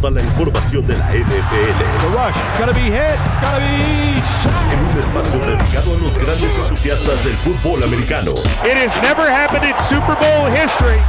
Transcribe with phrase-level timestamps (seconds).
[0.00, 2.04] toda la información de la NFL.
[4.72, 8.32] En un espacio dedicado a los grandes entusiastas del fútbol americano.
[8.64, 11.00] It has never happened in Super Bowl history.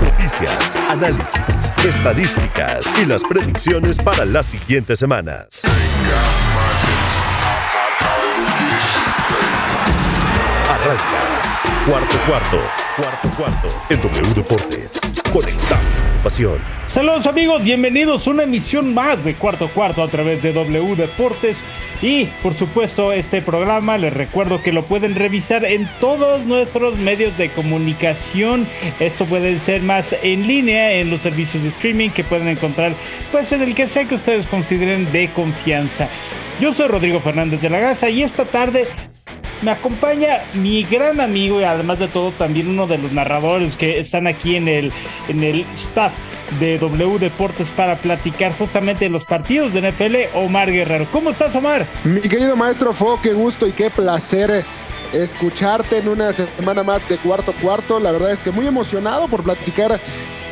[0.00, 5.62] Noticias, análisis, estadísticas y las predicciones para las siguientes semanas.
[10.70, 11.35] Arranca.
[11.86, 12.60] Cuarto cuarto.
[12.96, 13.68] Cuarto cuarto.
[13.90, 15.00] En W Deportes.
[15.32, 15.84] Conectamos
[16.16, 16.58] tu pasión.
[16.86, 21.58] Saludos amigos, bienvenidos a una emisión más de Cuarto Cuarto a través de W Deportes
[22.02, 27.38] y por supuesto este programa les recuerdo que lo pueden revisar en todos nuestros medios
[27.38, 28.66] de comunicación.
[28.98, 32.94] Esto puede ser más en línea en los servicios de streaming que pueden encontrar
[33.30, 36.08] pues en el que sea que ustedes consideren de confianza.
[36.58, 38.88] Yo soy Rodrigo Fernández de la Garza y esta tarde
[39.62, 43.98] me acompaña mi gran amigo y además de todo también uno de los narradores que
[43.98, 44.92] están aquí en el,
[45.28, 46.12] en el staff
[46.60, 51.08] de W Deportes para platicar justamente de los partidos de NFL, Omar Guerrero.
[51.10, 51.86] ¿Cómo estás, Omar?
[52.04, 54.64] Mi querido maestro Fo, qué gusto y qué placer
[55.12, 57.98] escucharte en una semana más de cuarto cuarto.
[57.98, 60.00] La verdad es que muy emocionado por platicar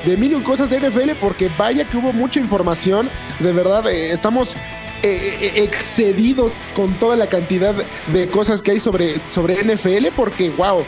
[0.05, 3.11] de mil cosas de NFL porque vaya que hubo mucha información.
[3.39, 4.57] De verdad, eh, estamos
[5.05, 7.75] eh, excedidos con toda la cantidad
[8.13, 10.85] de cosas que hay sobre, sobre NFL porque, wow,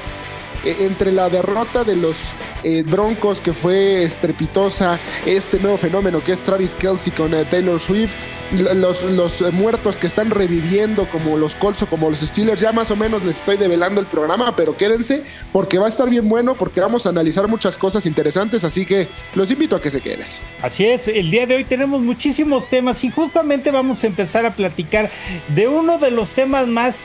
[0.65, 6.33] eh, entre la derrota de los eh, Broncos que fue estrepitosa, este nuevo fenómeno que
[6.33, 8.15] es Travis Kelsey con eh, Taylor Swift,
[8.53, 12.91] los, los muertos que están reviviendo como los Colts o como los Steelers, ya más
[12.91, 16.55] o menos les estoy develando el programa, pero quédense porque va a estar bien bueno
[16.55, 20.27] porque vamos a analizar muchas cosas interesantes, así que los invito a que se queden.
[20.63, 24.55] Así es, el día de hoy tenemos muchísimos temas y justamente vamos a empezar a
[24.55, 25.11] platicar
[25.49, 27.01] de uno de los temas más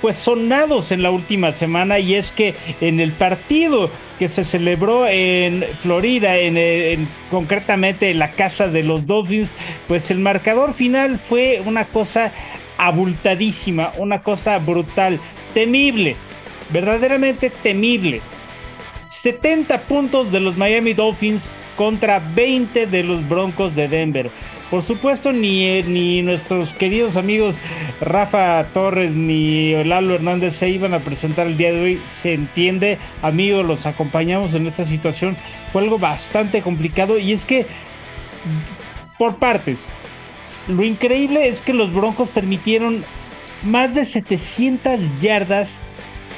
[0.00, 2.43] pues sonados en la última semana y es que
[2.80, 9.06] en el partido que se celebró en Florida, en, concretamente en la casa de los
[9.06, 9.56] Dolphins,
[9.88, 12.32] pues el marcador final fue una cosa
[12.76, 15.20] abultadísima, una cosa brutal,
[15.52, 16.16] temible,
[16.70, 18.20] verdaderamente temible.
[19.08, 24.30] 70 puntos de los Miami Dolphins contra 20 de los Broncos de Denver.
[24.74, 27.60] Por supuesto, ni, ni nuestros queridos amigos
[28.00, 32.02] Rafa Torres ni Lalo Hernández se iban a presentar el día de hoy.
[32.08, 35.36] Se entiende, amigos, los acompañamos en esta situación.
[35.72, 37.66] Fue algo bastante complicado y es que,
[39.16, 39.84] por partes,
[40.66, 43.04] lo increíble es que los Broncos permitieron
[43.62, 45.82] más de 700 yardas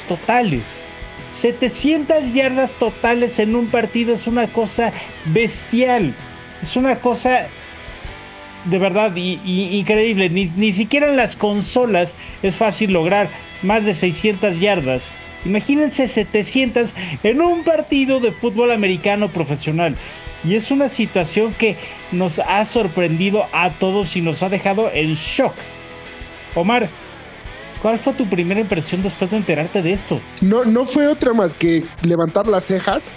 [0.09, 0.85] totales.
[1.31, 4.93] 700 yardas totales en un partido es una cosa
[5.25, 6.15] bestial.
[6.61, 7.49] Es una cosa
[8.67, 10.29] de verdad increíble.
[10.29, 13.31] Ni, ni siquiera en las consolas es fácil lograr
[13.63, 15.11] más de 600 yardas.
[15.45, 19.95] Imagínense 700 en un partido de fútbol americano profesional.
[20.45, 21.77] Y es una situación que
[22.13, 25.55] nos ha sorprendido a todos y nos ha dejado en shock.
[26.55, 26.89] Omar,
[27.81, 30.21] ¿cuál fue tu primera impresión después de enterarte de esto?
[30.41, 33.15] No, no fue otra más que levantar las cejas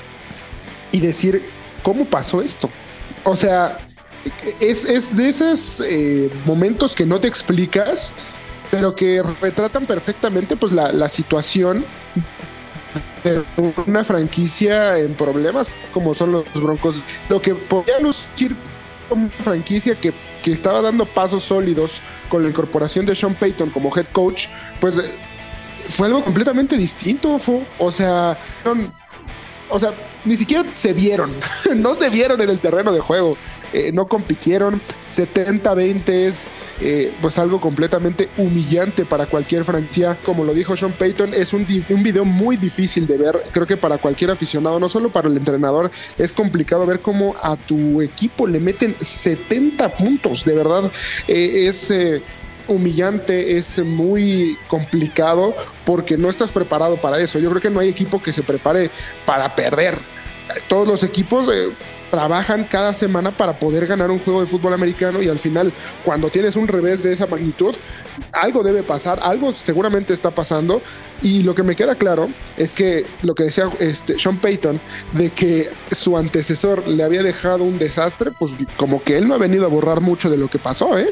[0.92, 1.42] y decir,
[1.84, 2.70] ¿cómo pasó esto?
[3.24, 3.80] O sea,
[4.60, 8.14] es, de esos eh, momentos que no te explicas,
[8.72, 11.86] pero que retratan perfectamente pues la, situación
[13.24, 13.44] de
[13.86, 16.96] una franquicia en problemas como son los Broncos.
[17.30, 18.56] Lo que podía lucir
[19.10, 20.14] una franquicia que,
[20.44, 22.00] que, estaba dando pasos sólidos
[22.30, 24.46] con la incorporación de Sean Payton como head coach,
[24.80, 25.16] pues eh,
[25.90, 27.40] fue algo completamente distinto.
[27.80, 28.38] o sea,
[29.70, 29.94] o sea,
[30.26, 31.34] ni siquiera se vieron,
[31.76, 33.38] no se vieron en el terreno de juego.
[33.74, 34.82] Eh, no compitieron.
[35.08, 36.50] 70-20 es
[36.82, 40.18] eh, pues algo completamente humillante para cualquier franquicia.
[40.24, 43.44] Como lo dijo Sean Payton, es un, un video muy difícil de ver.
[43.52, 47.56] Creo que para cualquier aficionado, no solo para el entrenador, es complicado ver cómo a
[47.56, 50.46] tu equipo le meten 70 puntos.
[50.46, 50.92] De verdad,
[51.28, 51.92] eh, es
[52.68, 55.56] humillante, es muy complicado
[55.86, 57.40] porque no estás preparado para eso.
[57.40, 58.92] Yo creo que no hay equipo que se prepare
[59.26, 59.98] para perder.
[60.68, 61.48] Todos los equipos
[62.10, 65.74] trabajan cada semana para poder ganar un juego de fútbol americano y al final
[66.04, 67.76] cuando tienes un revés de esa magnitud,
[68.34, 70.82] algo debe pasar, algo seguramente está pasando
[71.22, 74.80] y lo que me queda claro es que lo que decía este Sean Payton
[75.14, 79.38] de que su antecesor le había dejado un desastre, pues como que él no ha
[79.38, 81.10] venido a borrar mucho de lo que pasó, ¿eh?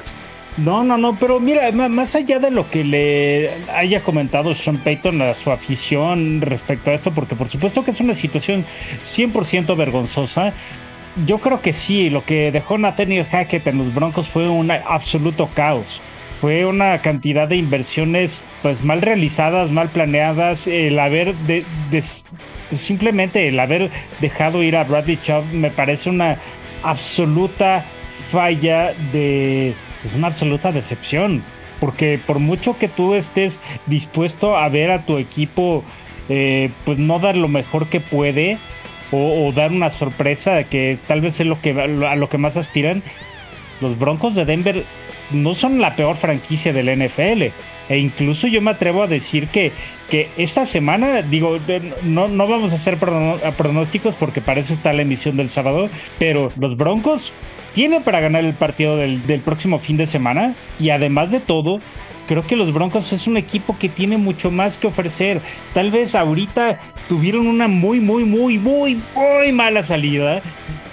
[0.58, 5.22] No, no, no, pero mira, más allá de lo que le haya comentado Sean Payton
[5.22, 8.66] a su afición respecto a esto, porque por supuesto que es una situación
[9.00, 10.54] 100% vergonzosa,
[11.26, 15.50] yo creo que sí, lo que dejó Nathaniel Hackett en los Broncos fue un absoluto
[15.54, 16.02] caos.
[16.40, 21.66] Fue una cantidad de inversiones pues mal realizadas, mal planeadas, el haber de,
[22.76, 23.90] simplemente el haber
[24.22, 26.38] dejado ir a Bradley Chubb me parece una
[26.84, 27.84] absoluta
[28.30, 29.74] falla de
[30.04, 31.44] pues, una absoluta decepción.
[31.80, 35.84] Porque por mucho que tú estés dispuesto a ver a tu equipo,
[36.30, 38.58] eh, pues no dar lo mejor que puede,
[39.12, 43.04] o, dar una sorpresa que tal vez es lo que, a lo que más aspiran,
[43.82, 44.84] los Broncos de Denver
[45.32, 47.44] no son la peor franquicia del NFL.
[47.90, 49.72] E incluso yo me atrevo a decir que,
[50.10, 51.58] que esta semana, digo,
[52.04, 55.90] no, no vamos a hacer pronósticos porque para eso está la emisión del sábado,
[56.20, 57.32] pero los Broncos
[57.74, 61.80] tienen para ganar el partido del, del próximo fin de semana y además de todo,
[62.28, 65.42] creo que los Broncos es un equipo que tiene mucho más que ofrecer.
[65.74, 66.80] Tal vez ahorita
[67.10, 70.42] tuvieron una muy, muy, muy, muy, muy mala salida.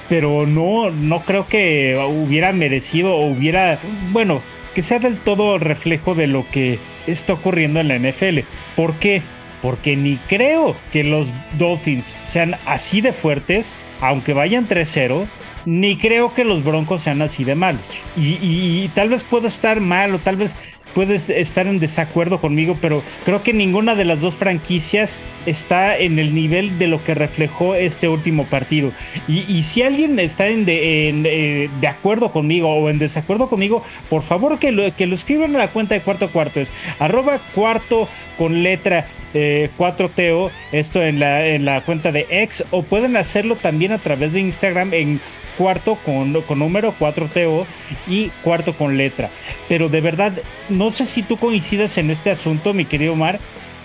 [0.08, 3.78] Pero no, no creo que hubiera merecido o hubiera,
[4.12, 4.42] bueno,
[4.75, 8.40] que sea del todo reflejo de lo que está ocurriendo en la NFL.
[8.76, 9.22] ¿Por qué?
[9.62, 15.26] Porque ni creo que los Dolphins sean así de fuertes, aunque vayan 3-0,
[15.64, 17.86] ni creo que los Broncos sean así de malos.
[18.16, 20.56] Y, tal vez puedo estar mal o tal vez
[20.94, 26.19] puedes estar en desacuerdo conmigo, pero creo que ninguna de las dos franquicias está en
[26.19, 28.93] el nivel de lo que reflejó este último partido.
[29.29, 34.58] Y, si alguien está en eh, de, acuerdo conmigo o en desacuerdo conmigo, por favor
[34.58, 36.61] que lo, que lo escriban en la cuenta de cuarto cuarto.
[36.61, 38.08] Es arroba cuarto
[38.38, 43.56] con letra 4TO, eh, esto en la, en la cuenta de X, o pueden hacerlo
[43.56, 45.20] también a través de Instagram en
[45.56, 47.64] cuarto con, con número 4TO
[48.06, 49.30] y cuarto con letra.
[49.68, 50.32] Pero de verdad,
[50.68, 53.38] no sé si tú coincides en este asunto, mi querido Omar.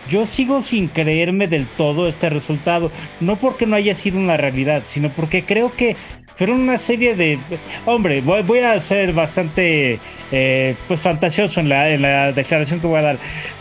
[0.10, 4.82] Yo sigo sin creerme del todo este resultado, no porque no haya sido una realidad,
[4.88, 5.96] sino porque creo que
[6.40, 7.38] fueron una serie de...
[7.86, 10.00] Hombre, voy, a ser bastante
[10.32, 13.18] eh, pues fantasioso en la, en la declaración que voy a dar,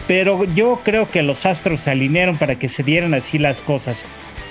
[0.07, 4.07] pero yo creo que los astros se alinearon para que se dieran así las cosas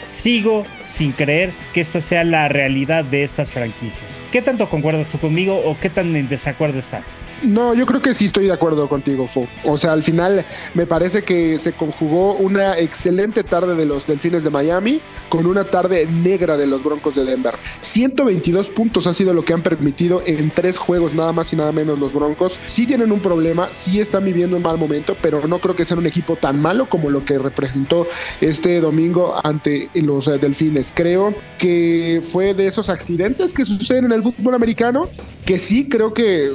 [0.08, 4.22] sigo sin creer que esta sea la realidad de estas franquicias.
[4.32, 7.08] ¿Qué tanto concuerdas tú conmigo o qué tan en desacuerdo estás?
[7.44, 9.48] No, yo creo que sí estoy de acuerdo contigo, Fo.
[9.64, 10.44] O sea, al final
[10.74, 15.64] me parece que se conjugó una excelente tarde de los Delfines de Miami con una
[15.64, 17.56] tarde negra de los Broncos de Denver.
[17.80, 21.72] 122 puntos ha sido lo que han permitido en tres juegos, nada más y nada
[21.72, 22.60] menos los Broncos.
[22.66, 25.98] Sí tienen un problema, sí están viviendo un mal momento, pero no creo que sea
[25.98, 28.08] un equipo tan malo como lo que representó
[28.42, 30.92] este domingo ante los eh, Delfines.
[30.96, 35.10] Creo que fue de esos accidentes que suceden en el fútbol americano,
[35.46, 36.52] que sí creo que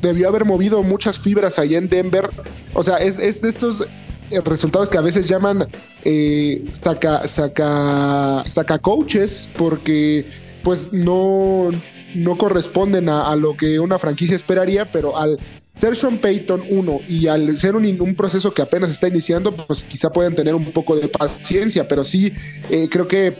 [0.00, 2.30] debió haber movido muchas fibras allá en Denver.
[2.74, 3.86] O sea, es, de estos
[4.30, 5.66] eh, resultados que a veces llaman
[6.04, 10.26] eh, saca, saca, saca coaches porque
[10.62, 11.70] pues no,
[12.14, 15.38] no corresponden a, lo que una franquicia esperaría, pero al
[15.70, 20.10] ser Sean Payton uno y al ser un, proceso que apenas está iniciando, pues quizá
[20.10, 22.32] puedan tener un poco de paciencia, pero sí
[22.70, 23.36] eh, creo que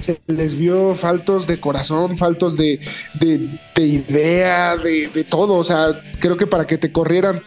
[0.00, 2.80] se les vio faltos de corazón, faltos de,
[3.76, 5.54] idea, de, todo.
[5.54, 7.40] O sea, creo que para que te corrieran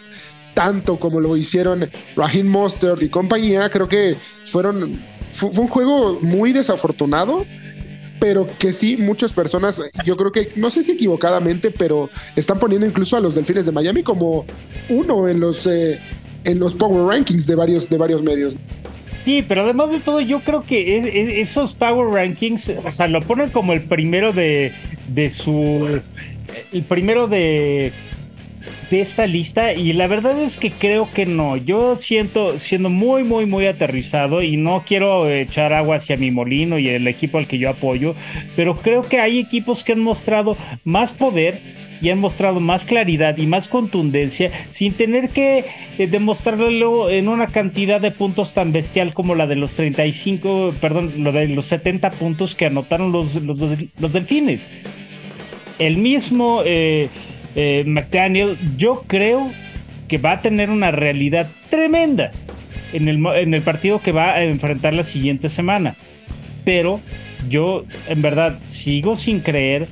[0.53, 5.01] tanto como lo hicieron Raheem Mostert y compañía, creo que fueron.
[5.31, 7.45] Fue, un juego muy desafortunado,
[8.19, 12.87] pero que sí, muchas personas, yo creo que, no sé si equivocadamente, pero están poniendo
[12.87, 14.45] incluso a los Delfines de Miami como
[14.89, 15.99] uno en los, eh,
[16.43, 18.55] en los Power Rankings de varios, de varios medios.
[19.27, 23.49] Sí, pero además de todo, yo creo que esos Power Rankings, o sea, lo ponen
[23.49, 24.71] como el primero de,
[25.09, 25.99] de su.
[26.71, 27.91] El primero de.
[28.89, 31.57] De esta lista, y la verdad es que creo que no.
[31.57, 36.79] Yo siento, siendo muy, muy, muy aterrizado, y no quiero echar agua hacia mi molino
[36.79, 38.15] y el equipo al que yo apoyo,
[38.55, 40.55] pero creo que hay equipos que han mostrado
[40.85, 45.65] más poder y han mostrado más claridad y más contundencia sin tener que
[45.97, 51.23] eh, demostrarlo en una cantidad de puntos tan bestial como la de los 35, perdón,
[51.23, 53.59] lo de los 70 puntos que anotaron los, los,
[54.13, 54.65] delfines.
[55.79, 57.09] El mismo eh,
[57.55, 59.51] eh, McDaniel, yo creo
[60.07, 62.31] que va a tener una realidad tremenda
[62.93, 65.95] en el, en el partido que va a enfrentar la siguiente semana.
[66.63, 66.99] Pero
[67.49, 69.87] yo en verdad sigo sin creer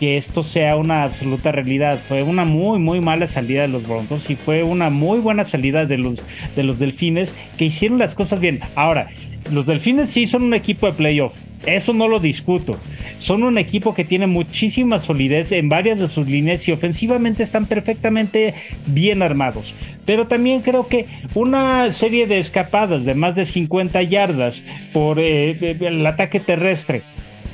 [0.00, 2.00] que esto sea una absoluta realidad.
[2.08, 5.84] Fue una muy, muy mala salida de los Broncos y fue una muy buena salida
[5.84, 6.24] de los,
[6.56, 8.60] de los Delfines que hicieron las cosas bien.
[8.74, 9.08] Ahora,
[9.52, 11.34] los Delfines sí son un equipo de playoff.
[11.66, 12.78] Eso no lo discuto.
[13.18, 17.66] Son un equipo que tiene muchísima solidez en varias de sus líneas y ofensivamente están
[17.66, 18.54] perfectamente
[18.86, 19.74] bien armados.
[20.06, 21.04] Pero también creo que
[21.34, 24.64] una serie de escapadas de más de 50 yardas
[24.94, 27.02] por eh, el ataque terrestre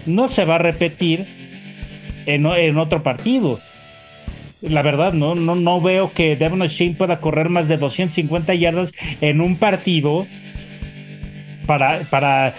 [0.07, 1.46] no se va a repetir
[2.27, 3.61] en, otro partido.
[4.61, 8.93] La verdad, no, no, no veo que Devon Shane pueda correr más de 250 yardas
[9.21, 10.27] en un partido
[11.67, 12.55] para, para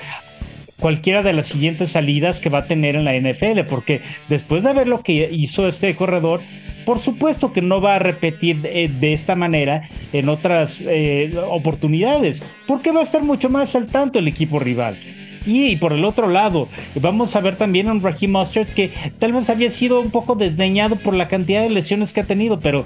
[0.79, 4.74] cualquiera de las siguientes salidas que va a tener en la NFL, porque después de
[4.74, 6.41] ver lo que hizo este corredor,
[6.86, 9.81] por supuesto que no va a repetir de, esta manera
[10.13, 14.97] en otras eh, oportunidades, porque va a estar mucho más al tanto el equipo rival.
[15.47, 19.31] Y por el otro lado, vamos a ver también a un Raheem Mustard que tal
[19.31, 22.83] vez había sido un poco desdeñado por la cantidad de lesiones que ha tenido, pero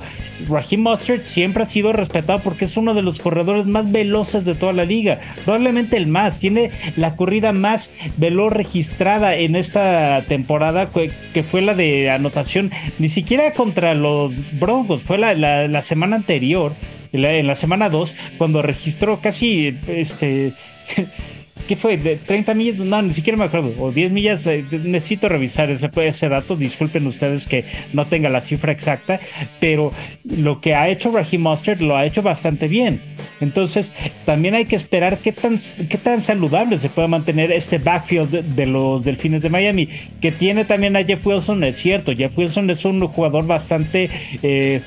[0.48, 4.54] Raheem Mustard siempre ha sido respetado porque es uno de los corredores más veloces de
[4.54, 10.88] toda la liga, probablemente el más, tiene la corrida más veloz registrada en esta temporada
[11.34, 16.76] que fue la de anotación, ni siquiera contra los Broncos, fue la, la, semana anterior,
[17.12, 20.54] la, en la semana 2, cuando registró casi este
[21.72, 21.96] ¿Qué fue?
[21.96, 22.80] ¿De 30 millas?
[22.80, 23.74] No, ni siquiera me acuerdo.
[23.80, 24.46] O 10 millas.
[24.46, 26.58] Eh, necesito revisar ese, ese dato.
[26.58, 27.64] Disculpen ustedes que
[27.94, 29.22] no tenga la cifra exacta.
[29.62, 29.94] Pero
[30.26, 33.00] lo que ha hecho Raheem Mustard lo ha hecho bastante bien.
[33.40, 33.94] Entonces,
[34.26, 38.66] también hay que esperar qué tan, qué tan saludable se puede mantener este backfield de,
[38.66, 39.88] los Delfines de Miami.
[40.20, 42.14] Que tiene también a Jeff Wilson, es cierto.
[42.14, 44.10] Jeff Wilson es un jugador bastante.
[44.44, 44.82] Eh,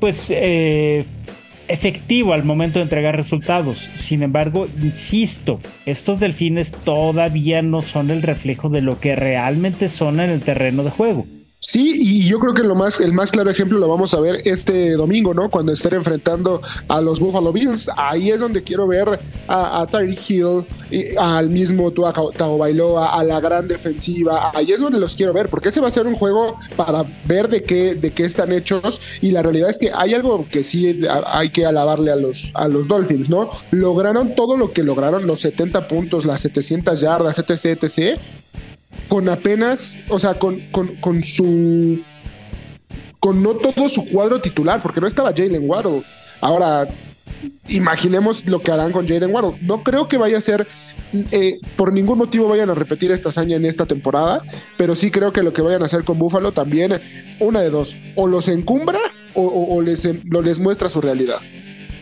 [0.00, 0.28] pues.
[0.30, 1.04] Eh,
[1.68, 3.90] efectivo al momento de entregar resultados.
[3.96, 10.20] Sin embargo, insisto, estos delfines todavía no son el reflejo de lo que realmente son
[10.20, 11.26] en el terreno de juego.
[11.58, 14.40] Sí, y yo creo que lo más, el más claro ejemplo lo vamos a ver
[14.44, 15.48] este domingo, ¿no?
[15.48, 17.90] Cuando estén enfrentando a los Buffalo Bills.
[17.96, 20.66] Ahí es donde quiero ver a, a Hill,
[21.18, 24.52] al mismo Tua Tagovailoa, a la gran defensiva.
[24.54, 27.48] Ahí es donde los quiero ver, porque ese va a ser un juego para ver
[27.48, 29.00] de qué, de qué están hechos.
[29.22, 32.68] Y la realidad es que hay algo que sí hay que alabarle a los, a
[32.68, 33.50] los Dolphins, ¿no?
[33.70, 38.20] Lograron todo lo que lograron, los 70 puntos, las 700 yardas, etc, etc
[39.08, 42.02] con apenas, o sea, con, con, su.
[43.20, 46.02] con no todo su cuadro titular, porque no estaba Jalen Waddle.
[46.40, 46.88] Ahora,
[47.68, 49.58] imaginemos lo que harán con Jalen Waddle.
[49.62, 50.66] No creo que vaya a ser,
[51.12, 54.42] eh, por ningún motivo vayan a repetir esta hazaña en esta temporada,
[54.76, 57.00] pero sí creo que lo que vayan a hacer con Buffalo también,
[57.40, 59.00] una de dos, o los encumbra
[59.34, 61.40] o, les, les muestra su realidad.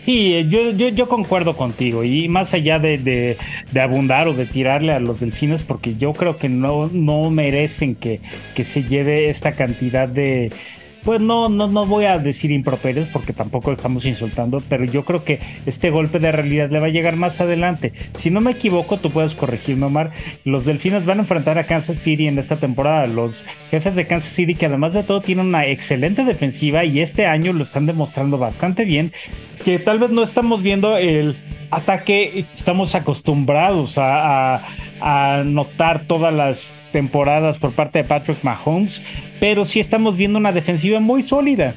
[0.05, 2.05] Sí, yo, yo, yo concuerdo contigo.
[2.05, 6.37] Y más allá de, de, abundar o de tirarle a los delfines, porque yo creo
[6.37, 8.21] que no, no merecen que,
[8.55, 10.53] que se lleve esta cantidad de,
[11.05, 15.25] pues no, no, no voy a decir improperios porque tampoco estamos insultando, pero yo creo
[15.25, 17.93] que este golpe de realidad le va a llegar más adelante.
[18.15, 20.11] Si no me equivoco, tú puedes corregirme, Omar.
[20.45, 23.07] Los Delfines van a enfrentar a Kansas City en esta temporada.
[23.07, 27.27] Los jefes de Kansas City, que además de todo tienen una excelente defensiva y este
[27.27, 29.13] año lo están demostrando bastante bien,
[29.65, 31.37] que tal vez no estamos viendo el
[31.75, 34.63] ataque, estamos acostumbrados a,
[35.45, 39.03] notar todas las temporadas por parte de Patrick Mahomes,
[39.41, 41.75] pero sí estamos viendo una defensiva muy sólida.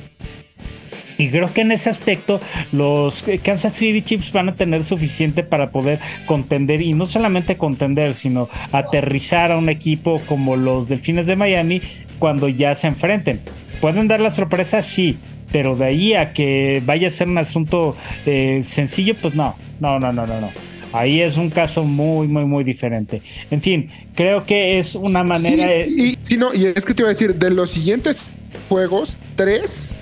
[1.18, 2.40] Y creo que en ese aspecto
[2.72, 8.14] los Kansas City Chiefs van a tener suficiente para poder contender y no solamente contender,
[8.14, 11.82] sino aterrizar a un equipo como los Delfines de Miami
[12.20, 13.42] cuando ya se enfrenten.
[13.82, 14.84] ¿Pueden dar la sorpresa?
[14.84, 15.18] Sí,
[15.52, 20.00] pero de ahí a que vaya a ser un asunto eh, sencillo, pues no, no,
[20.00, 20.50] no, no, no, no.
[20.94, 23.22] Ahí es un caso muy, muy, muy diferente.
[23.52, 25.86] En fin, creo que es una manera.
[25.86, 28.32] Sí, y, no, y es que te iba a decir, de los siguientes
[28.70, 29.96] juegos, tres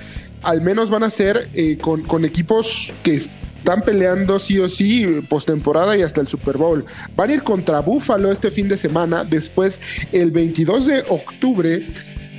[0.44, 5.04] al menos van a ser eh, con, con equipos que están peleando sí o sí
[5.28, 6.86] postemporada y hasta el Super Bowl.
[7.16, 9.24] Van a ir contra Buffalo este fin de semana.
[9.24, 11.88] Después, el 22 de octubre,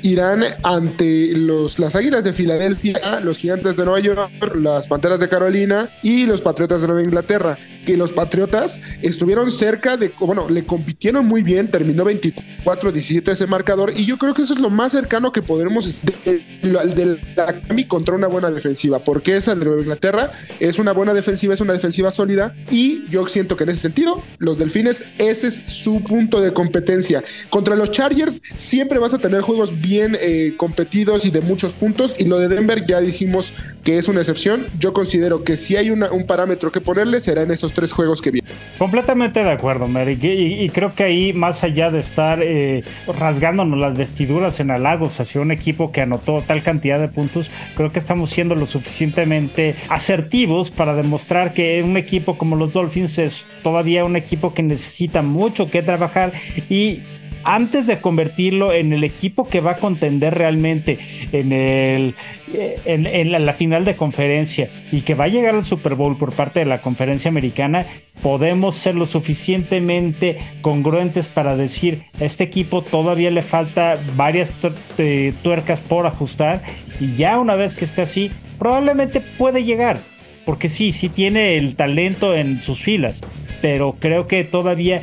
[0.07, 5.29] irán ante los, las Águilas de Filadelfia, los Gigantes de Nueva York, las Panteras de
[5.29, 10.67] Carolina y los Patriotas de Nueva Inglaterra que los Patriotas estuvieron cerca de, bueno, le
[10.67, 14.93] compitieron muy bien, terminó 24-17 ese marcador y yo creo que eso es lo más
[14.93, 20.79] cercano que podremos del de la contra una buena defensiva, porque esa de Inglaterra es
[20.79, 24.59] una buena defensiva, es una defensiva sólida y yo siento que en ese sentido los
[24.59, 27.23] Delfines ese es su punto de competencia.
[27.51, 32.17] Contra los Chargers siempre vas a tener juegos bien eh, competidos y de muchos puntos
[32.19, 33.53] y lo de Denver ya dijimos
[33.85, 34.67] que es una excepción.
[34.81, 38.33] Yo considero que si hay un parámetro que ponerle será en esos tres juegos que
[38.33, 38.53] vienen.
[38.79, 40.19] Completamente de acuerdo, Mary.
[40.21, 45.41] Y, creo que ahí, más allá de estar eh, rasgándonos las vestiduras en halagos hacia
[45.41, 50.71] un equipo que anotó tal cantidad de puntos, creo que estamos siendo lo suficientemente asertivos
[50.71, 55.71] para demostrar que un equipo como los Dolphins es todavía un equipo que necesita mucho
[55.71, 56.33] que trabajar
[56.69, 57.03] y
[57.47, 60.99] antes de convertirlo en el equipo que va a contender realmente
[61.31, 62.15] en, el,
[62.53, 66.59] en, la, final de conferencia y que va a llegar al Super Bowl por parte
[66.59, 67.87] de la conferencia americana,
[68.21, 74.53] podemos ser lo suficientemente congruentes para decir, este equipo todavía le falta varias
[75.45, 76.63] tuercas por ajustar
[76.99, 80.01] y ya una vez que esté así, probablemente puede llegar.
[80.45, 83.21] Porque sí, sí tiene el talento en sus filas,
[83.63, 85.03] pero creo que todavía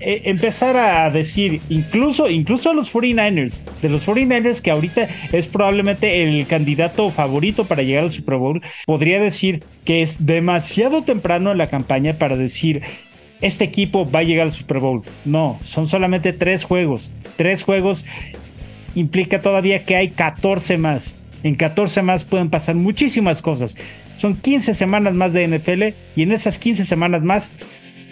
[0.00, 5.46] eh, empezar a decir, incluso, incluso a los 49ers, de los 49ers que ahorita es
[5.46, 11.52] probablemente el candidato favorito para llegar al Super Bowl, podría decir que es demasiado temprano
[11.52, 12.82] en la campaña para decir,
[13.40, 15.02] este equipo va a llegar al Super Bowl.
[15.24, 17.12] No, son solamente tres juegos.
[17.36, 18.04] Tres juegos
[18.94, 21.14] implica todavía que hay 14 más.
[21.42, 23.76] En 14 más pueden pasar muchísimas cosas.
[24.16, 25.82] Son 15 semanas más de NFL
[26.16, 27.50] y en esas 15 semanas más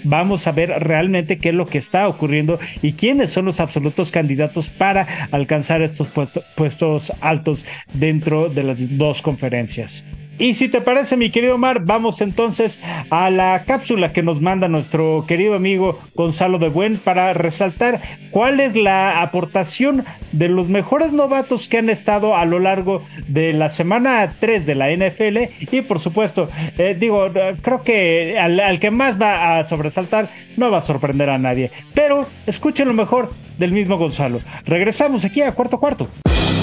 [0.05, 4.11] vamos a ver realmente qué es lo que está ocurriendo y quiénes son los absolutos
[4.11, 6.09] candidatos para alcanzar estos
[6.57, 10.05] puestos altos dentro de las dos conferencias.
[10.39, 14.67] Y si te parece, mi querido Omar, vamos entonces a la cápsula que nos manda
[14.67, 18.01] nuestro querido amigo Gonzalo de Buen para resaltar
[18.31, 23.53] cuál es la aportación de los mejores novatos que han estado a lo largo de
[23.53, 25.39] la semana 3 de la NFL.
[25.71, 26.49] Y por supuesto,
[26.79, 27.29] eh, digo,
[27.63, 31.71] creo que al, al que más va a sobresaltar no va a sorprender a nadie.
[31.95, 34.41] Pero escuchen lo mejor del mismo Gonzalo.
[34.65, 36.09] Regresamos aquí a cuarto cuarto.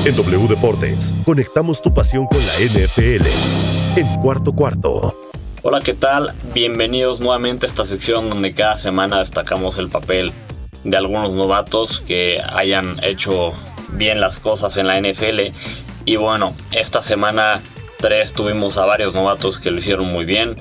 [0.03, 3.23] En W Deportes, conectamos tu pasión con la NFL.
[3.99, 5.15] En cuarto cuarto.
[5.61, 6.33] Hola, ¿qué tal?
[6.55, 10.33] Bienvenidos nuevamente a esta sección donde cada semana destacamos el papel
[10.83, 13.53] de algunos novatos que hayan hecho
[13.91, 15.53] bien las cosas en la NFL.
[16.05, 17.61] Y bueno, esta semana
[17.99, 20.55] 3 tuvimos a varios novatos que lo hicieron muy bien.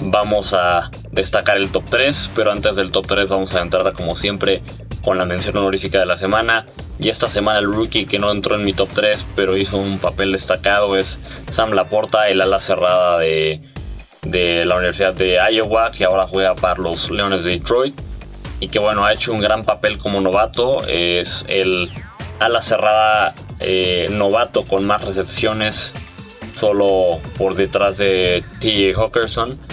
[0.00, 4.14] Vamos a destacar el top 3, pero antes del top 3 vamos a entrar como
[4.14, 4.62] siempre
[5.02, 6.66] con la mención honorífica de la semana.
[6.98, 9.98] Y esta semana el rookie que no entró en mi top 3, pero hizo un
[9.98, 11.18] papel destacado es
[11.50, 13.62] Sam Laporta, el ala cerrada de,
[14.22, 17.98] la Universidad de Iowa, que ahora juega para los Leones de Detroit.
[18.60, 20.86] Y que bueno, ha hecho un gran papel como novato.
[20.86, 21.90] Es el
[22.38, 25.94] ala cerrada eh, novato con más recepciones,
[26.54, 29.00] solo por detrás de T.J.
[29.00, 29.65] Hawkerson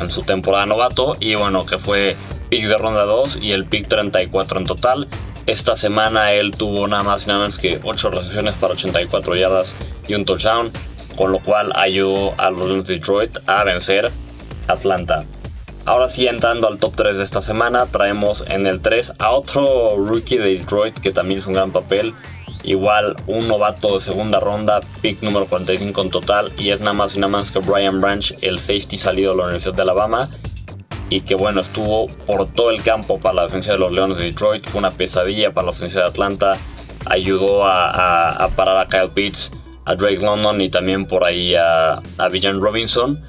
[0.00, 1.16] en su temporada novato.
[1.20, 2.16] Y bueno, que fue
[2.48, 5.08] pick de ronda 2 y el pick 34 en total.
[5.46, 9.74] Esta semana él tuvo nada más y nada menos que 8 recepciones para 84 yardas
[10.08, 10.72] y un touchdown,
[11.16, 14.10] con lo cual ayudó a los de Detroit a vencer
[14.66, 15.24] Atlanta.
[15.84, 19.96] Ahora sí, entrando al top 3 de esta semana, traemos en el 3 a otro
[19.96, 22.12] rookie de Detroit que también es un gran papel.
[22.66, 27.14] Igual un novato de segunda ronda, pick número 45 en total, y es nada más
[27.14, 30.28] y nada más que Brian Branch, el safety salido de la Universidad de Alabama,
[31.08, 34.24] y que bueno, estuvo por todo el campo para la defensa de los Leones de
[34.24, 36.54] Detroit, fue una pesadilla para la ofensiva de Atlanta,
[37.06, 39.52] ayudó a, parar a Kyle Pitts,
[39.84, 43.22] a Drake London y también por ahí a, a Villan Robinson.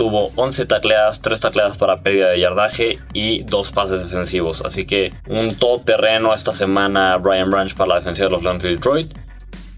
[0.00, 4.62] Tuvo 11 tacleadas, 3 tacleadas para pérdida de yardaje y 2 pases defensivos.
[4.64, 8.70] Así que un todoterreno esta semana Brian Branch para la defensa de los Leones de
[8.70, 9.12] Detroit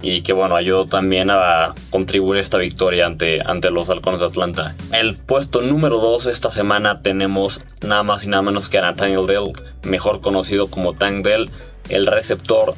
[0.01, 4.77] y que bueno, ayudó también a contribuir esta victoria ante, ante los halcones de Atlanta.
[4.93, 9.27] El puesto número 2 esta semana tenemos nada más y nada menos que a Nathaniel
[9.27, 9.51] Dell,
[9.83, 11.51] mejor conocido como Tank Dell,
[11.89, 12.75] el receptor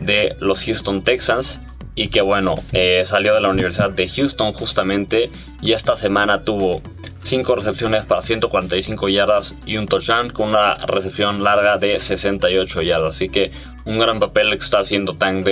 [0.00, 1.60] de los Houston Texans
[1.94, 6.82] y que bueno, eh, salió de la Universidad de Houston justamente y esta semana tuvo
[7.22, 13.16] 5 recepciones para 145 yardas y un touchdown con una recepción larga de 68 yardas.
[13.16, 13.52] Así que
[13.84, 15.46] un gran papel que está haciendo Tank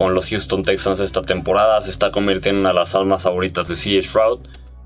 [0.00, 1.82] con los Houston Texans esta temporada.
[1.82, 4.08] Se está convirtiendo en una de las almas favoritas de C.H.
[4.08, 4.40] Stroud.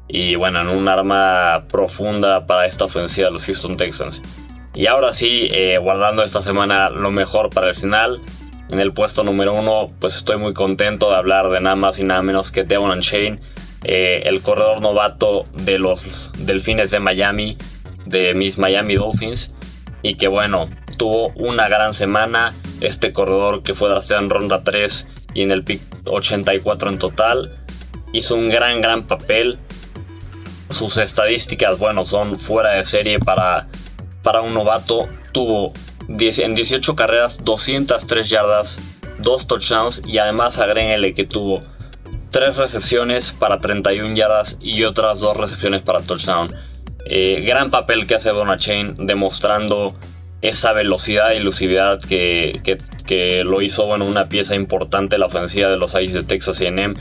[0.08, 4.20] Y bueno, en un arma profunda para esta ofensiva de los Houston Texans.
[4.74, 8.18] Y ahora sí, eh, guardando esta semana lo mejor para el final.
[8.70, 12.04] En el puesto número uno, pues estoy muy contento de hablar de nada más y
[12.04, 13.38] nada menos que Devon Shane,
[13.84, 17.58] eh, el corredor novato de los Delfines de Miami,
[18.06, 19.54] de mis Miami Dolphins.
[20.02, 25.08] Y que bueno, tuvo una gran semana este corredor que fue drafteado en ronda 3
[25.34, 27.56] y en el pick 84 en total.
[28.12, 29.58] Hizo un gran, gran papel.
[30.70, 33.68] Sus estadísticas, bueno, son fuera de serie para,
[34.22, 35.08] para un novato.
[35.32, 35.72] Tuvo
[36.08, 38.80] en 18 carreras 203 yardas,
[39.18, 41.62] 2 touchdowns y además agréguenle que tuvo
[42.30, 46.48] 3 recepciones para 31 yardas y otras 2 recepciones para touchdown.
[47.06, 49.94] Eh, gran papel que hace Chain demostrando
[50.40, 52.78] esa velocidad y elusividad que,
[53.44, 56.94] lo hizo bueno, una pieza importante la ofensiva de los Aces de Texas AM.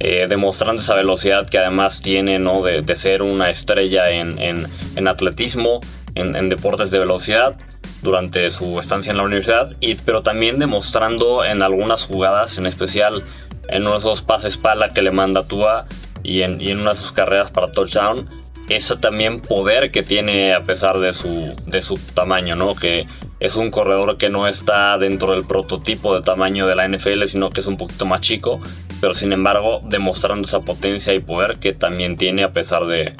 [0.00, 2.62] Eh, demostrando esa velocidad que además tiene ¿no?
[2.62, 5.80] de, ser una estrella en, atletismo,
[6.14, 7.58] en, deportes de velocidad
[8.02, 13.24] durante su estancia en la universidad, y, pero también demostrando en algunas jugadas, en especial
[13.68, 15.86] en uno de esos pases pala que le manda Tua
[16.22, 18.28] y en, y en una de sus carreras para touchdown,
[18.68, 22.74] ese también poder que tiene a pesar de su, de su tamaño, ¿no?
[22.74, 23.06] Que
[23.40, 27.50] es un corredor que no está dentro del prototipo de tamaño de la NFL, sino
[27.50, 28.60] que es un poquito más chico,
[29.00, 33.14] pero sin embargo demostrando esa potencia y poder que también tiene a pesar de,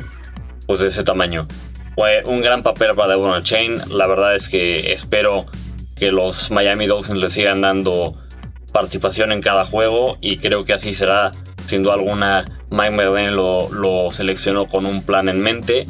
[0.66, 1.46] pues, de ese tamaño.
[1.98, 3.74] Fue un gran papel para Devon Chain.
[3.90, 5.46] La verdad es que espero
[5.96, 8.14] que los Miami Dolphins le sigan dando
[8.72, 11.32] participación en cada juego y creo que así será.
[11.66, 15.86] Sin duda alguna, Mike McDaniel lo, seleccionó con un plan en mente.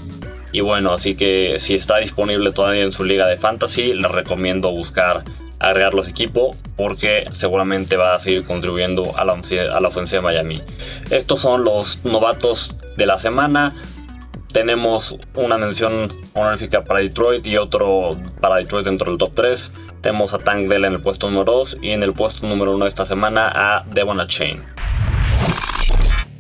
[0.51, 4.71] Y bueno, así que si está disponible todavía en su liga de fantasy, le recomiendo
[4.71, 5.25] buscar
[5.59, 10.63] agregarlo a su equipo porque seguramente va a seguir contribuyendo a la ofensiva de Miami.
[11.11, 13.75] Estos son los novatos de la semana.
[14.53, 19.73] Tenemos una mención honorífica para Detroit y otro para Detroit dentro del top 3.
[20.01, 22.87] Tenemos a Tank Dell en el puesto número 2 y en el puesto número 1
[22.87, 24.63] esta semana a Devon Chain.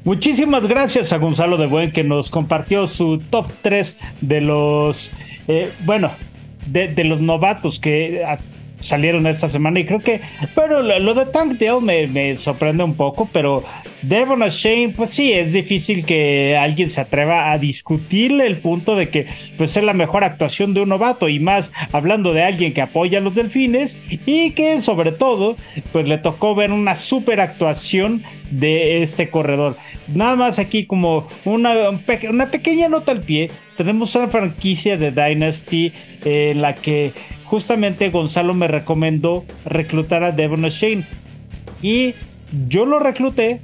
[0.05, 5.13] Muchísimas gracias a Gonzalo de Buen que nos compartió su top 3 de los,
[5.49, 6.13] eh, bueno,
[6.67, 8.25] de, de, los novatos que
[8.81, 10.21] salieron esta semana y creo que,
[10.55, 13.65] pero lo, de Tank Dell me, me, sorprende un poco, pero
[14.03, 19.09] Devon Shane, pues sí, es difícil que alguien se atreva a discutirle el punto de
[19.09, 22.83] que pues es la mejor actuación de un novato y más hablando de alguien que
[22.83, 25.57] apoya a los delfines y que sobre todo
[25.93, 29.77] pues le tocó ver una super actuación de este corredor.
[30.07, 31.91] Nada más aquí como una,
[32.31, 35.93] una pequeña nota al pie, tenemos una franquicia de Dynasty
[36.25, 37.13] en la que
[37.49, 41.07] justamente Gonzalo me recomendó reclutar a Devon Shane.
[41.81, 42.15] Y
[42.69, 43.61] yo lo recluté,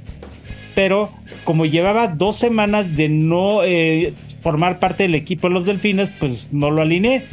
[0.73, 1.11] pero
[1.43, 6.49] como llevaba dos semanas de no eh, formar parte del equipo de los Delfines, pues
[6.51, 7.25] no lo alineé.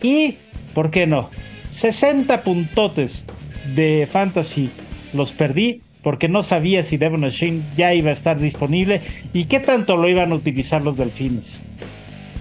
[0.00, 0.38] Y,
[0.74, 1.28] ¿por qué no?
[1.70, 3.26] 60 puntotes
[3.74, 4.70] de fantasy
[5.12, 9.02] los perdí porque no sabía si Devon Shane ya iba a estar disponible
[9.34, 11.62] y qué tanto lo iban a utilizar los Delfines.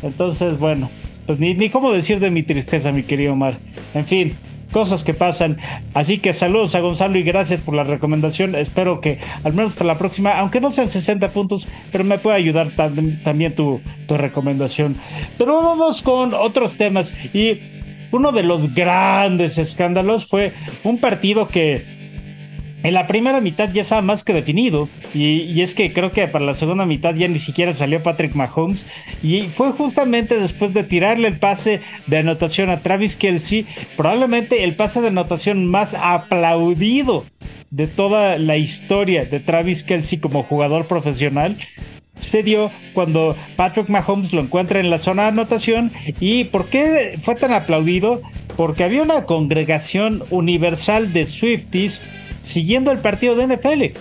[0.02, 0.89] Entonces, bueno,
[1.30, 3.54] pues ni, ni cómo decir de mi tristeza, mi querido Omar.
[3.94, 4.36] En fin,
[4.72, 5.58] cosas que pasan.
[5.94, 8.56] Así que saludos a Gonzalo y gracias por la recomendación.
[8.56, 12.36] Espero que al menos para la próxima, aunque no sean 60 puntos, pero me puede
[12.36, 14.98] ayudar también tu, tu recomendación.
[15.38, 17.60] Pero vamos con otros temas y
[18.12, 21.98] uno de los grandes escándalos fue un partido que
[22.82, 24.88] en la primera mitad ya estaba más que definido.
[25.13, 28.86] Y, es que creo que para la segunda mitad ya ni siquiera salió Patrick Mahomes.
[29.22, 33.65] Y fue justamente después de tirarle el pase de anotación a Travis Kelsey,
[33.98, 37.26] probablemente el pase de anotación más aplaudido
[37.70, 41.58] de toda la historia de Travis Kelsey como jugador profesional.
[42.18, 45.92] Se dio cuando Patrick Mahomes lo encuentra en la zona de anotación.
[46.20, 48.22] ¿Y por qué fue tan aplaudido?
[48.58, 52.02] Porque había una congregación universal de Swifties
[52.41, 53.99] siguiendo el partido de NFL.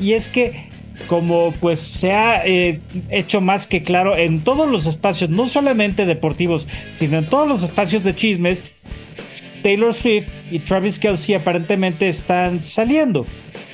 [0.00, 0.66] Y es que
[1.08, 6.06] como pues se ha eh, hecho más que claro en todos los espacios, no solamente
[6.06, 8.64] deportivos, sino en todos los espacios de chismes,
[9.62, 13.26] Taylor Swift y Travis Kelsey aparentemente están saliendo.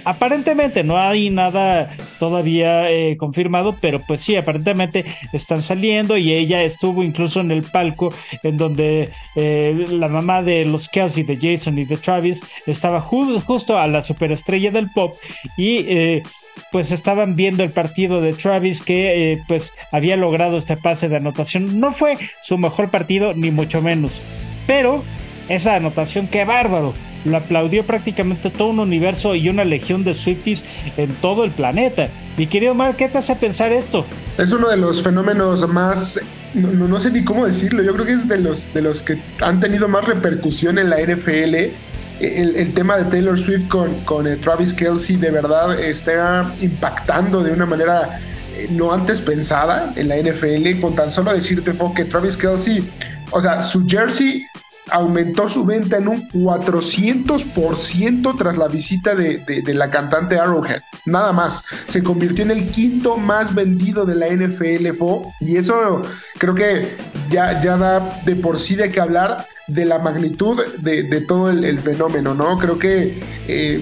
[0.05, 6.63] Aparentemente no hay nada todavía eh, confirmado, pero pues sí, aparentemente están saliendo y ella
[6.63, 8.13] estuvo incluso en el palco
[8.43, 13.79] en donde eh, la mamá de los Kelsey, de Jason y de Travis estaba justo
[13.79, 15.15] a la superestrella del pop
[15.57, 16.23] y eh,
[16.71, 21.81] pues estaban viendo el partido de Travis que pues había logrado este pase de anotación.
[21.81, 24.21] No fue su mejor partido ni mucho menos,
[24.67, 25.03] pero
[25.49, 26.93] esa anotación, qué bárbaro
[27.25, 30.63] lo aplaudió prácticamente todo un universo y una legión de Swifties
[30.97, 32.09] en todo el planeta.
[32.37, 34.05] Mi querido Mark, ¿qué te hace pensar esto?
[34.39, 36.19] Es uno de los fenómenos más,
[36.55, 39.61] no, sé ni cómo decirlo, yo creo que es de los, de los que han
[39.61, 41.55] tenido más repercusión en la NFL.
[42.21, 47.51] El, tema de Taylor Swift con, con eh, Travis Kelsey de verdad está impactando de
[47.51, 48.21] una manera
[48.57, 52.89] eh, no antes pensada en la NFL, con tan solo decirte que Travis Kelsey,
[53.31, 54.47] o sea, su jersey
[54.91, 60.83] aumentó su venta en un 400% tras la visita de, la cantante Arrowhead.
[61.07, 61.65] Nada más.
[61.87, 64.89] Se convirtió en el quinto más vendido de la NFL
[65.41, 66.03] y eso
[66.39, 66.97] creo que
[67.31, 71.79] ya, ya da de por sí de qué hablar de la magnitud de, todo el,
[71.79, 72.59] fenómeno, ¿no?
[72.59, 73.81] Creo que eh,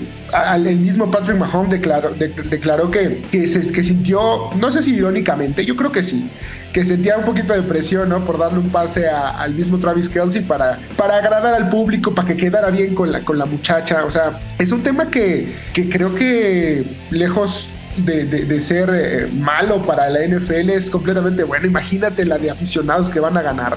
[0.54, 5.64] el mismo Patrick Mahomes declaró, declaró que, que, se, que sintió, no sé si irónicamente,
[5.64, 6.28] yo creo que sí,
[6.72, 8.24] que sentía un poquito de presión, ¿no?
[8.24, 12.36] Por darle un pase al mismo Travis Kelsey para, para agradar al público, para que
[12.36, 14.04] quedara bien con la, con la muchacha.
[14.04, 19.82] O sea, es un tema que, que creo que lejos de, de, ser eh, malo
[19.82, 21.66] para la NFL es completamente bueno.
[21.66, 23.76] Imagínate la de aficionados que van a ganar.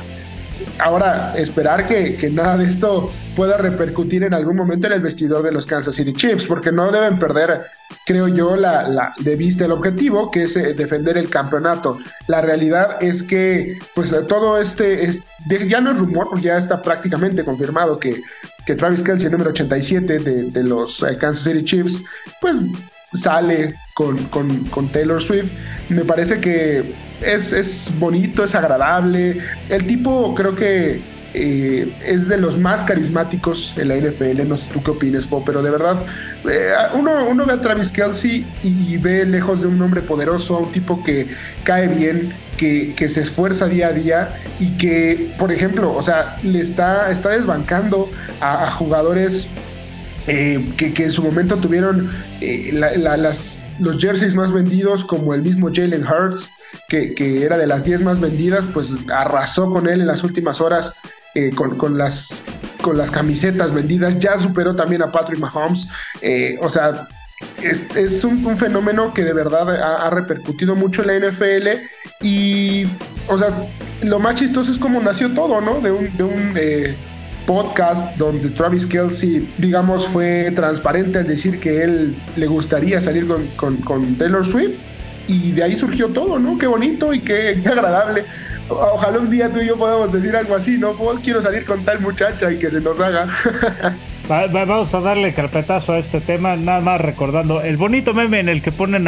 [0.80, 5.44] Ahora, esperar que, que, nada de esto pueda repercutir en algún momento en el vestidor
[5.44, 7.62] de los Kansas City Chiefs, porque no deben perder,
[8.06, 12.00] creo yo, la, la de vista el objetivo, que es eh, defender el campeonato.
[12.28, 15.20] La realidad es que, pues, todo este, es,
[15.68, 18.22] ya no es rumor, porque ya está prácticamente confirmado que,
[18.66, 22.04] que Travis Kelsey, el número 87 de, de los eh, Kansas City Chiefs,
[22.42, 22.58] pues
[23.14, 25.52] sale con, con Taylor Swift.
[25.90, 29.40] Me parece que es, es bonito, es agradable.
[29.70, 31.02] El tipo creo que
[31.36, 34.48] eh, es de los más carismáticos en la NFL.
[34.48, 35.98] No sé tú qué opinas, Po, pero de verdad,
[36.50, 40.60] eh, uno, uno, ve a Travis Kelsey y, ve lejos de un hombre poderoso, a
[40.60, 41.28] un tipo que
[41.64, 46.36] cae bien, que, que, se esfuerza día a día y que, por ejemplo, o sea,
[46.44, 49.48] le está, está desbancando a, jugadores
[50.28, 52.12] eh, que, que, en su momento tuvieron
[52.74, 56.48] las, los jerseys más vendidos, como el mismo Jalen Hurts.
[56.88, 60.94] Que, era de las 10 más vendidas, pues arrasó con él en las últimas horas
[61.34, 62.40] eh, con, las,
[62.82, 65.88] con las camisetas vendidas, ya superó también a Patrick Mahomes.
[66.22, 67.08] Eh, o sea,
[67.62, 71.68] es, un, fenómeno que de verdad ha, repercutido mucho en la NFL
[72.22, 72.86] y,
[73.28, 73.50] o sea,
[74.04, 75.80] lo más chistoso es como nació todo, ¿no?
[75.80, 76.96] De un, de un eh,
[77.46, 83.78] podcast donde Travis Kelsey, digamos, fue transparente al decir que él le gustaría salir con,
[83.78, 84.78] con, Taylor Swift
[85.28, 86.58] y de ahí surgió todo, ¿no?
[86.58, 88.26] Qué bonito y qué, agradable.
[88.70, 90.94] Ojalá un día tú y yo podamos decir algo así, ¿no?
[90.94, 93.28] Pues quiero salir con tal muchacha y que se nos haga.
[94.28, 98.62] vamos a darle carpetazo a este tema, nada más recordando el bonito meme en el
[98.62, 99.08] que ponen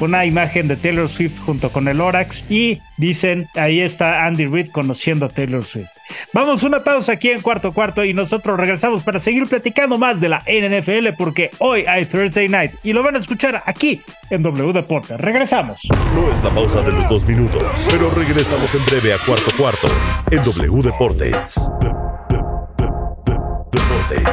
[0.00, 4.70] una imagen de Taylor Swift junto con el Orax y dicen, ahí está Andy Reid
[4.70, 5.90] conociendo a Taylor Swift.
[6.32, 10.28] Vamos una pausa aquí en cuarto cuarto y nosotros regresamos para seguir platicando más de
[10.28, 14.72] la NFL porque hoy hay Thursday Night y lo van a escuchar aquí en W
[14.72, 15.20] Deportes.
[15.20, 15.80] Regresamos.
[16.14, 19.88] No es la pausa de los dos minutos, pero regresamos en breve a cuarto cuarto
[20.30, 21.68] en W Deportes.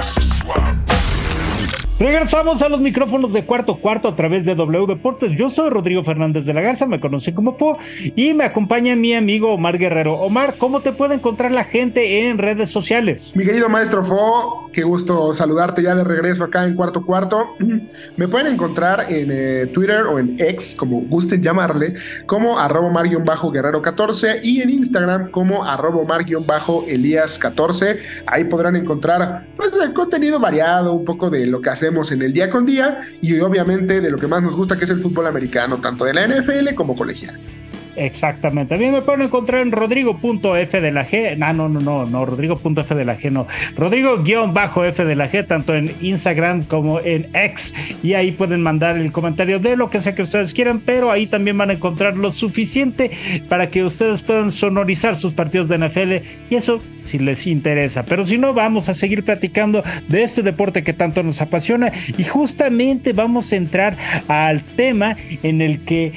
[0.04, 0.33] first.
[2.00, 5.32] Regresamos a los micrófonos de cuarto cuarto a través de W Deportes.
[5.34, 7.78] Yo soy Rodrigo Fernández de la Garza, me conocí como Po
[8.16, 10.16] y me acompaña mi amigo Omar Guerrero.
[10.16, 13.34] Omar, ¿cómo te puede encontrar la gente en redes sociales?
[13.36, 17.50] Mi querido maestro Fo, qué gusto saludarte ya de regreso acá en cuarto cuarto.
[18.18, 21.94] Me pueden encontrar en eh, Twitter o en X, como gusten llamarle,
[22.26, 28.00] como arroba mar-guerrero 14 y en Instagram como arroba mar-elías 14.
[28.26, 31.70] Ahí podrán encontrar pues, contenido variado, un poco de lo que
[32.12, 34.90] en el día con día y obviamente de lo que más nos gusta que es
[34.90, 37.40] el fútbol americano, tanto de la NFL como colegial.
[37.96, 38.74] Exactamente.
[38.74, 41.38] A mí me pueden encontrar en rodrigo.f de la G.
[41.38, 43.48] No, no, no, no, no, rodrigo.f de la G, no.
[43.76, 47.74] Rodrigo-f de la G, tanto en Instagram como en X.
[48.02, 51.28] Y ahí pueden mandar el comentario de lo que sea que ustedes quieran, pero ahí
[51.28, 53.12] también van a encontrar lo suficiente
[53.50, 56.14] para que ustedes puedan sonorizar sus partidos de NFL.
[56.50, 58.04] Y eso si les interesa.
[58.06, 61.92] Pero si no, vamos a seguir platicando de este deporte que tanto nos apasiona.
[62.18, 66.14] Y justamente vamos a entrar al tema en el que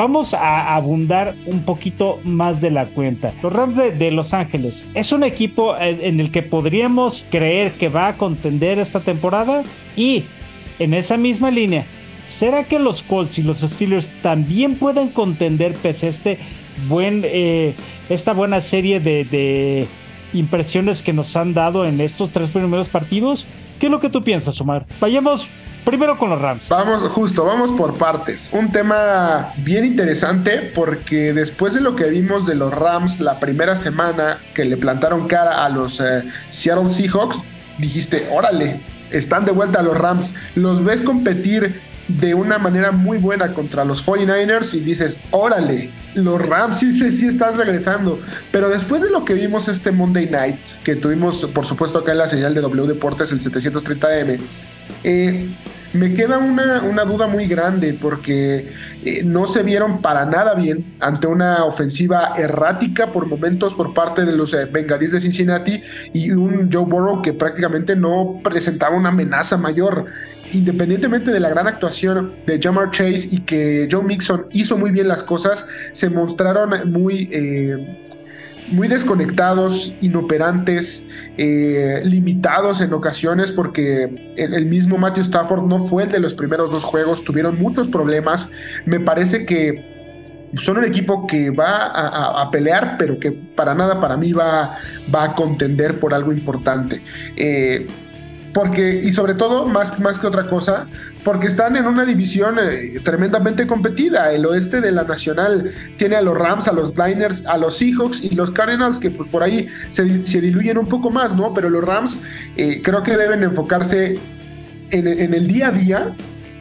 [0.00, 3.34] Vamos a abundar un poquito más de la cuenta.
[3.42, 8.08] Los Rams de, Los Ángeles es un equipo en el que podríamos creer que va
[8.08, 9.62] a contender esta temporada
[9.96, 10.24] y
[10.78, 11.84] en esa misma línea,
[12.24, 16.38] ¿será que los Colts y los Steelers también pueden contender pese a este
[16.88, 17.74] buen, eh,
[18.08, 19.86] esta buena serie de, de
[20.32, 23.44] impresiones que nos han dado en estos tres primeros partidos?
[23.78, 24.86] ¿Qué es lo que tú piensas, Omar?
[24.98, 25.50] Vayamos
[25.84, 26.68] Primero con los Rams.
[26.68, 28.50] Vamos, justo, vamos por partes.
[28.52, 33.76] Un tema bien interesante porque después de lo que vimos de los Rams la primera
[33.76, 37.38] semana que le plantaron cara a los eh, Seattle Seahawks,
[37.78, 40.34] dijiste, órale, están de vuelta a los Rams.
[40.54, 41.80] Los ves competir
[42.18, 47.26] de una manera muy buena contra los 49ers y dices, órale, los Rams sí, sí,
[47.26, 48.20] están regresando.
[48.50, 52.18] Pero después de lo que vimos este Monday Night, que tuvimos por supuesto acá en
[52.18, 54.40] la señal de W Deportes, el 730M,
[55.04, 55.48] eh,
[55.92, 58.72] me queda una, duda muy grande porque
[59.04, 64.24] eh, no se vieron para nada bien ante una ofensiva errática por momentos por parte
[64.24, 69.08] de los eh, Bengalíes de Cincinnati y un Joe Burrow que prácticamente no presentaba una
[69.08, 70.06] amenaza mayor.
[70.52, 75.06] Independientemente de la gran actuación de Jamar Chase y que Joe Mixon hizo muy bien
[75.08, 77.28] las cosas, se mostraron muy
[78.70, 81.06] muy desconectados, inoperantes,
[81.36, 86.70] eh, limitados en ocasiones porque el, mismo Matthew Stafford no fue el de los primeros
[86.70, 88.52] dos juegos, tuvieron muchos problemas.
[88.86, 89.84] Me parece que
[90.62, 94.76] son un equipo que va a, pelear, pero que para nada para mí va,
[95.14, 97.00] va a contender por algo importante.
[97.36, 97.86] Eh,
[98.52, 100.86] porque, y sobre todo, más, más que otra cosa,
[101.24, 104.32] porque están en una división eh, tremendamente competida.
[104.32, 108.24] El oeste de la Nacional tiene a los Rams, a los Blinders, a los Seahawks
[108.24, 110.04] y los Cardinals, que pues, por ahí se,
[110.40, 111.54] diluyen un poco más, ¿no?
[111.54, 112.20] Pero los Rams
[112.56, 114.18] eh, creo que deben enfocarse
[114.90, 116.12] en, el día a día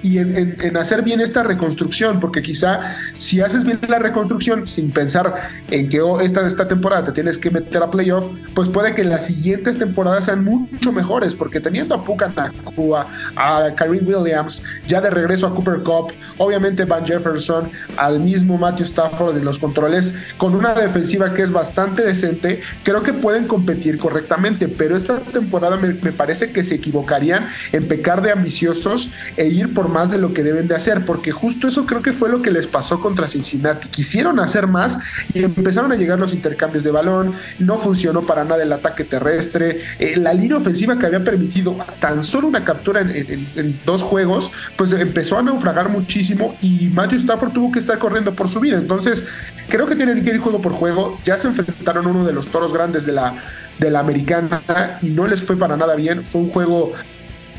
[0.02, 5.50] y en, hacer bien esta reconstrucción, porque quizá si haces bien la reconstrucción sin pensar
[5.70, 9.04] en que oh, esta, esta temporada te tienes que meter a playoff, pues puede que
[9.04, 15.02] las siguientes temporadas sean mucho mejores, porque teniendo a Puka Nakua, a Kareem Williams, ya
[15.02, 20.16] de regreso a Cooper Cup, obviamente Van Jefferson, al mismo Matthew Stafford de los controles,
[20.38, 25.78] con una defensiva que es bastante decente, creo que pueden competir correctamente, pero esta temporada
[25.78, 30.17] me, me parece que se equivocarían en pecar de ambiciosos e ir por más de
[30.17, 32.99] lo que deben de hacer, porque justo eso creo que fue lo que les pasó
[32.99, 33.88] contra Cincinnati.
[33.89, 34.99] Quisieron hacer más
[35.34, 39.82] y empezaron a llegar los intercambios de balón, no funcionó para nada el ataque terrestre,
[39.99, 44.91] eh, la línea ofensiva que había permitido tan solo una captura en, dos juegos, pues
[44.93, 48.78] empezó a naufragar muchísimo y Matthew Stafford tuvo que estar corriendo por su vida.
[48.78, 49.25] Entonces,
[49.67, 51.17] creo que tienen que ir juego por juego.
[51.23, 53.36] Ya se enfrentaron uno de los toros grandes de la,
[53.80, 56.23] de la americana y no les fue para nada bien.
[56.23, 56.93] Fue un juego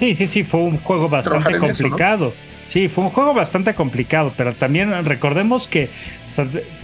[0.00, 2.32] Sí, sí, sí, fue un juego bastante complicado.
[2.66, 5.90] Sí, fue un juego bastante complicado, pero también recordemos que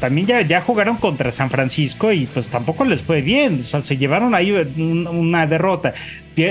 [0.00, 3.82] también ya, ya jugaron contra San Francisco y pues tampoco les fue bien, o sea,
[3.82, 5.94] se llevaron ahí una derrota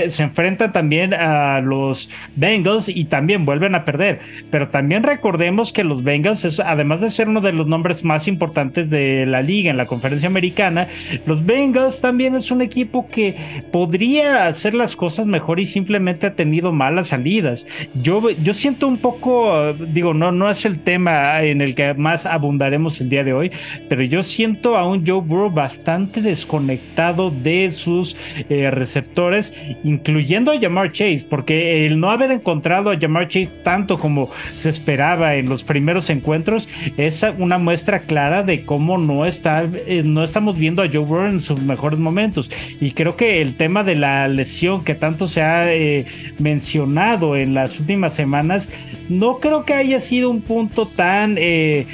[0.08, 4.20] se enfrentan también a los Bengals y también vuelven a perder.
[4.50, 8.90] Pero también recordemos que los Bengals, además de ser uno de los nombres más importantes
[8.90, 10.88] de la liga en la conferencia americana,
[11.24, 13.36] los Bengals también es un equipo que
[13.72, 17.64] podría hacer las cosas mejor y simplemente ha tenido malas salidas.
[17.94, 22.26] Yo, yo siento un poco, digo, no, no es el tema en el que más
[22.26, 23.50] abundaremos el día de hoy,
[23.88, 28.16] pero yo siento a un Joe Burrow bastante desconectado de sus
[28.48, 29.52] eh, receptores
[29.84, 34.70] incluyendo a Jamar Chase, porque el no haber encontrado a Jamar Chase tanto como se
[34.70, 40.22] esperaba en los primeros encuentros es una muestra clara de cómo no está, eh, no
[40.22, 42.50] estamos viendo a Joe Burrow en sus mejores momentos.
[42.80, 46.06] Y creo que el tema de la lesión que tanto se ha eh,
[46.38, 48.68] mencionado en las últimas semanas,
[49.08, 51.86] no creo que haya sido un punto tan eh,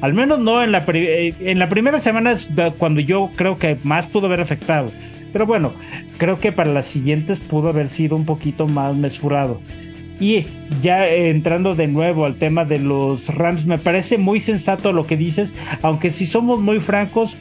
[0.00, 2.34] al menos no en la, en la primera semana
[2.78, 4.90] cuando yo creo que más pudo haber afectado.
[5.32, 5.72] Pero bueno,
[6.18, 9.60] creo que para las siguientes pudo haber sido un poquito más mesurado.
[10.20, 10.46] Y
[10.80, 15.16] ya entrando de nuevo al tema de los Rams, me parece muy sensato lo que
[15.16, 17.36] dices, aunque si somos muy francos,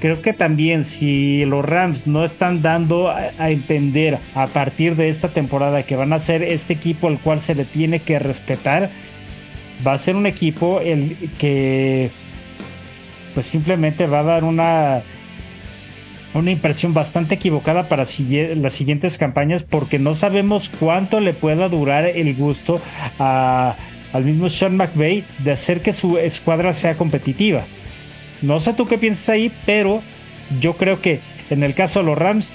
[0.00, 5.28] creo que también si los Rams no están dando a, entender a partir de esta
[5.28, 8.90] temporada que van a ser este equipo al cual se le tiene que respetar,
[9.86, 12.10] va a ser un equipo el que
[13.34, 15.02] pues simplemente va a dar una
[16.34, 22.06] una impresión bastante equivocada para las siguientes campañas porque no sabemos cuánto le pueda durar
[22.06, 22.80] el gusto
[23.18, 27.64] al mismo Sean McVay de hacer que su escuadra sea competitiva.
[28.42, 30.02] No sé tú qué piensas ahí, pero
[30.60, 32.52] yo creo que en el caso de los Rams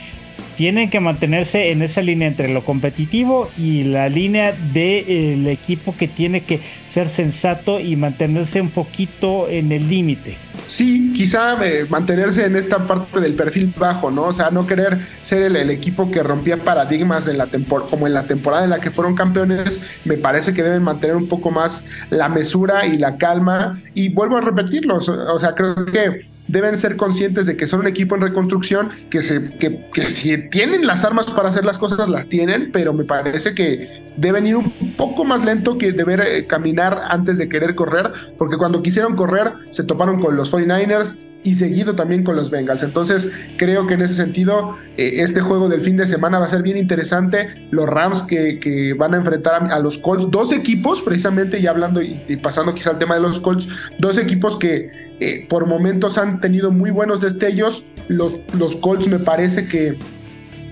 [0.55, 6.07] tienen que mantenerse en esa línea entre lo competitivo y la línea del equipo que
[6.07, 10.37] tiene que ser sensato y mantenerse un poquito en el límite.
[10.67, 14.25] Sí, quizá eh, mantenerse en esta parte del perfil bajo, ¿no?
[14.25, 17.47] O sea, no querer ser el, equipo que rompía paradigmas en la
[17.89, 21.27] como en la temporada en la que fueron campeones, me parece que deben mantener un
[21.27, 23.81] poco más la mesura y la calma.
[23.93, 27.87] Y vuelvo a repetirlo, o sea, creo que deben ser conscientes de que son un
[27.87, 32.09] equipo en reconstrucción, que, se, que, que, si tienen las armas para hacer las cosas,
[32.09, 36.45] las tienen, pero me parece que deben ir un poco más lento que deber eh,
[36.47, 41.55] caminar antes de querer correr, porque cuando quisieron correr se toparon con los 49ers y
[41.55, 42.83] seguido también con los Bengals.
[42.83, 46.49] Entonces creo que en ese sentido eh, este juego del fin de semana va a
[46.49, 47.67] ser bien interesante.
[47.71, 52.37] Los Rams que, van a enfrentar a, los Colts, dos equipos precisamente, y hablando y,
[52.41, 53.67] pasando quizá al tema de los Colts,
[53.99, 57.83] dos equipos que eh, por momentos han tenido muy buenos destellos.
[58.07, 59.97] Los, los Colts me parece que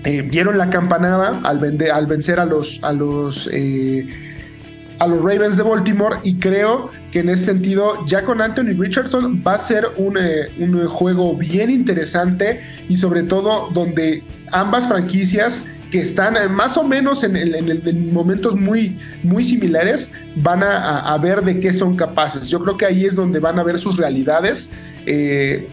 [0.04, 2.82] eh, vieron la campanada al, al, vencer a los...
[2.82, 3.48] A los
[5.02, 9.42] a los Ravens de Baltimore y creo que en ese sentido ya con Anthony Richardson
[9.44, 10.48] va a ser un, eh,
[10.86, 17.22] juego bien interesante y sobre todo donde ambas franquicias que están eh, más o menos
[17.22, 22.48] en, momentos muy, muy similares van a, ver de qué son capaces.
[22.48, 24.70] Yo creo que ahí es donde van a ver sus realidades.
[25.04, 25.68] Eh,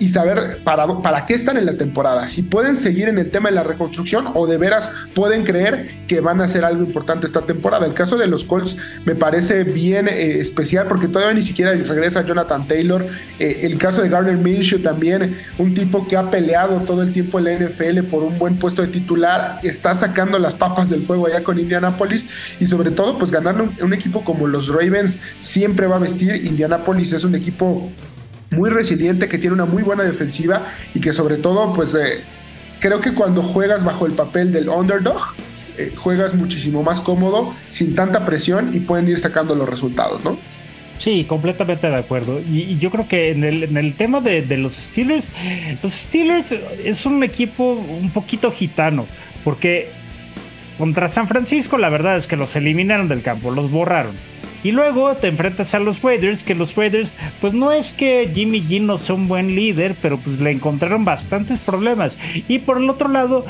[0.00, 2.26] y saber para, para qué están en la temporada.
[2.26, 6.20] Si pueden seguir en el tema de la reconstrucción o de veras pueden creer que
[6.20, 7.86] van a hacer algo importante esta temporada.
[7.86, 12.24] El caso de los Colts me parece bien eh, especial porque todavía ni siquiera regresa
[12.24, 13.06] Jonathan Taylor.
[13.38, 17.38] Eh, el caso de Gardner Minshew también, un tipo que ha peleado todo el tiempo
[17.38, 21.26] en la NFL por un buen puesto de titular, está sacando las papas del fuego
[21.26, 22.26] allá con Indianapolis
[22.58, 26.34] y sobre todo pues ganar un, un equipo como los Ravens siempre va a vestir.
[26.34, 27.90] Indianapolis es un equipo
[28.50, 32.22] muy resiliente, que tiene una muy buena defensiva y que sobre todo, pues eh,
[32.80, 35.34] creo que cuando juegas bajo el papel del underdog,
[35.78, 40.38] eh, juegas muchísimo más cómodo, sin tanta presión y pueden ir sacando los resultados, ¿no?
[40.98, 42.40] Sí, completamente de acuerdo.
[42.40, 45.32] Y, yo creo que en el, tema de, los Steelers,
[45.82, 49.06] los Steelers es un equipo un poquito gitano,
[49.42, 49.88] porque
[50.76, 54.14] contra San Francisco la verdad es que los eliminaron del campo, los borraron.
[54.62, 58.62] Y luego te enfrentas a los Raiders, que los Raiders, pues no es que Jimmy
[58.62, 62.18] G no sea un buen líder, pero pues le encontraron bastantes problemas.
[62.48, 63.46] Y por el otro lado,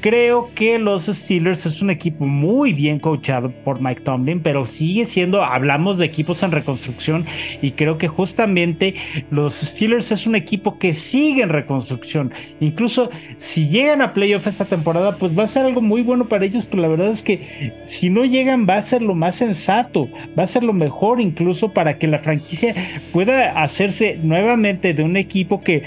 [0.00, 5.04] Creo que los Steelers es un equipo muy bien coachado por Mike Tomlin, pero sigue
[5.04, 7.26] siendo, hablamos de equipos en reconstrucción
[7.60, 8.94] y creo que justamente
[9.30, 12.32] los Steelers es un equipo que sigue en reconstrucción.
[12.60, 16.46] Incluso si llegan a playoff esta temporada, pues va a ser algo muy bueno para
[16.46, 20.08] ellos, pero la verdad es que si no llegan va a ser lo más sensato,
[20.38, 22.74] va a ser lo mejor incluso para que la franquicia
[23.12, 25.82] pueda hacerse nuevamente de un equipo que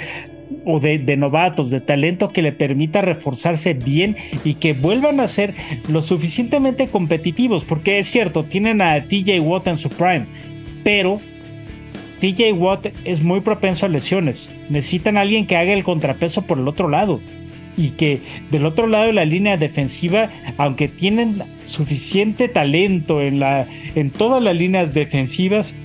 [0.66, 5.54] o de, novatos, de talento que le permita reforzarse bien y que vuelvan a ser
[5.88, 10.26] lo suficientemente competitivos, porque es cierto, tienen a TJ Watt en su prime,
[10.84, 11.20] pero
[12.20, 14.50] TJ Watt es muy propenso a lesiones.
[14.70, 17.20] Necesitan a alguien que haga el contrapeso por el otro lado.
[17.76, 23.68] Y que del otro lado de la línea defensiva, aunque tienen suficiente talento en, la,
[23.96, 25.76] en todas las líneas defensivas,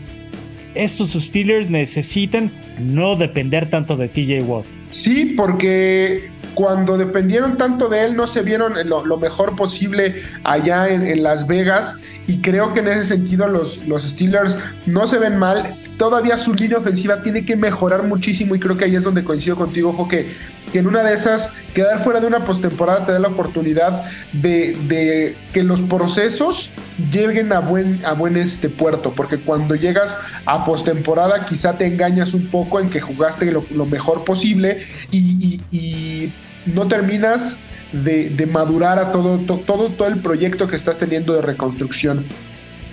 [0.75, 4.67] estos Steelers necesitan no depender tanto de TJ Watt.
[4.91, 11.23] Sí, porque cuando dependieron tanto de él no se vieron lo, mejor posible allá en,
[11.23, 15.63] Las Vegas y creo que en ese sentido los, los Steelers no se ven mal.
[15.99, 19.55] Todavía su línea ofensiva tiene que mejorar muchísimo y creo que ahí es donde coincido
[19.55, 20.33] contigo, ojo, que,
[20.73, 24.77] que en una de esas quedar fuera de una postemporada te da la oportunidad de,
[24.89, 26.73] de, que los procesos
[27.13, 32.35] lleguen a buen, a buen este puerto, porque cuando llegas a postemporada quizá te engañas
[32.35, 36.33] un poco en que jugaste lo, mejor posible y,
[36.67, 37.59] no terminas
[37.93, 42.27] de, madurar a todo, todo, todo el proyecto que estás teniendo de reconstrucción.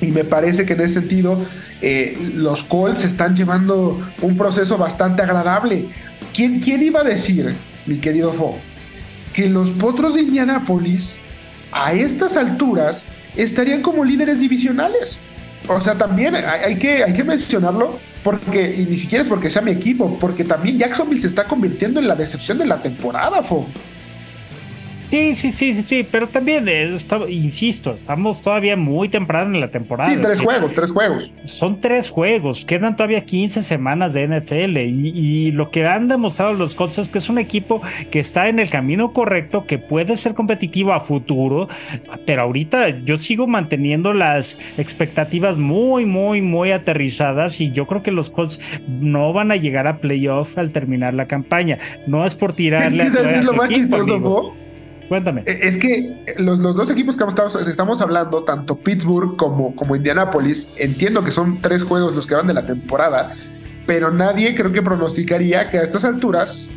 [0.02, 1.44] Y me parece que en ese sentido
[1.82, 5.90] eh, los Colts están llevando un proceso bastante agradable.
[6.34, 7.54] ¿Quién, ¿Quién iba a decir,
[7.86, 8.58] mi querido Fo,
[9.34, 11.18] que los Potros de Indianápolis
[11.72, 13.06] a estas alturas
[13.36, 15.18] estarían como líderes divisionales?
[15.68, 19.62] O sea, también hay, que, hay que mencionarlo porque, y ni siquiera es porque sea
[19.62, 23.68] mi equipo, porque también Jacksonville se está convirtiendo en la decepción de la temporada, Fo.
[25.10, 26.96] Sí, sí, sí, sí, sí, pero también, eh,
[27.30, 30.12] insisto, estamos todavía muy temprano en la temporada.
[30.12, 31.32] Sí, tres juegos, tres juegos.
[31.44, 36.76] Son tres juegos, quedan todavía 15 semanas de NFL y, lo que han demostrado los
[36.76, 40.34] Colts es que es un equipo que está en el camino correcto, que puede ser
[40.34, 41.70] competitivo a futuro,
[42.26, 48.12] pero ahorita yo sigo manteniendo las expectativas muy, muy, muy aterrizadas y yo creo que
[48.12, 51.78] los Colts no van a llegar a playoff al terminar la campaña.
[52.08, 53.08] No es por tirarle a,
[55.08, 55.44] Cuéntame.
[55.46, 60.74] Eh, es que los, dos equipos que estamos, estamos, hablando, tanto Pittsburgh como, como Indianapolis,
[60.78, 63.36] entiendo que son tres juegos los que van de la temporada,
[63.86, 66.70] pero nadie creo que pronosticaría que a estas alturas,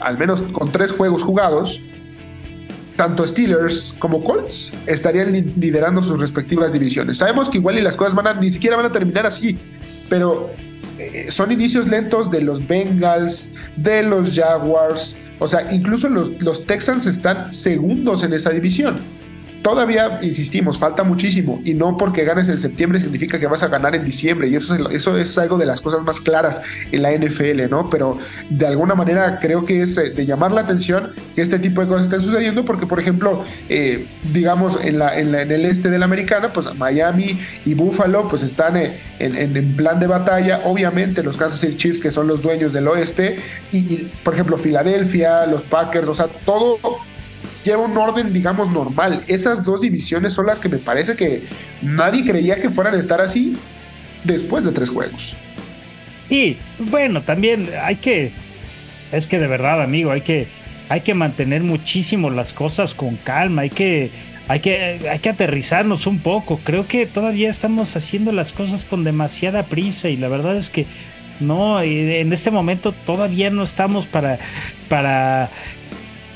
[0.00, 1.80] al menos con tres juegos jugados,
[2.96, 7.18] tanto Steelers como Colts estarían liderando sus respectivas divisiones.
[7.18, 9.58] Sabemos que igual y las cosas van a, ni siquiera van a terminar así,
[10.08, 10.50] pero
[10.98, 16.64] eh, son inicios lentos de los Bengals, de los Jaguars, o sea, incluso los, los
[16.64, 18.96] Texans están segundos en esa división
[19.64, 23.96] todavía, insistimos, falta muchísimo y no porque ganes en septiembre significa que vas a ganar
[23.96, 26.60] en diciembre y eso es, eso es algo de las cosas más claras
[26.92, 27.88] en la NFL, ¿no?
[27.88, 28.18] Pero
[28.50, 31.86] de alguna manera creo que es eh, de llamar la atención que este tipo de
[31.86, 36.04] cosas estén sucediendo porque, por ejemplo, eh, digamos, en, la, en, el este de la
[36.04, 41.38] americana, pues Miami y Buffalo pues están eh, en, en, plan de batalla, obviamente los
[41.38, 43.36] Kansas City Chiefs que son los dueños del oeste
[43.72, 46.78] y por ejemplo, Filadelfia, los Packers, o sea, todo
[47.64, 49.22] lleva un orden, digamos, normal.
[49.26, 51.44] Esas dos divisiones son las que me parece que
[51.82, 53.54] nadie creía que fueran a estar así
[54.22, 55.34] después de tres juegos.
[56.30, 58.32] Y bueno, también hay que,
[59.12, 60.48] es que de verdad, amigo, hay que,
[60.88, 64.10] hay que mantener muchísimo las cosas con calma, hay que,
[64.48, 66.60] hay que, hay que aterrizarnos un poco.
[66.64, 70.86] Creo que todavía estamos haciendo las cosas con demasiada prisa y la verdad es que
[71.40, 74.38] no, en este momento todavía no estamos para,
[74.88, 75.50] para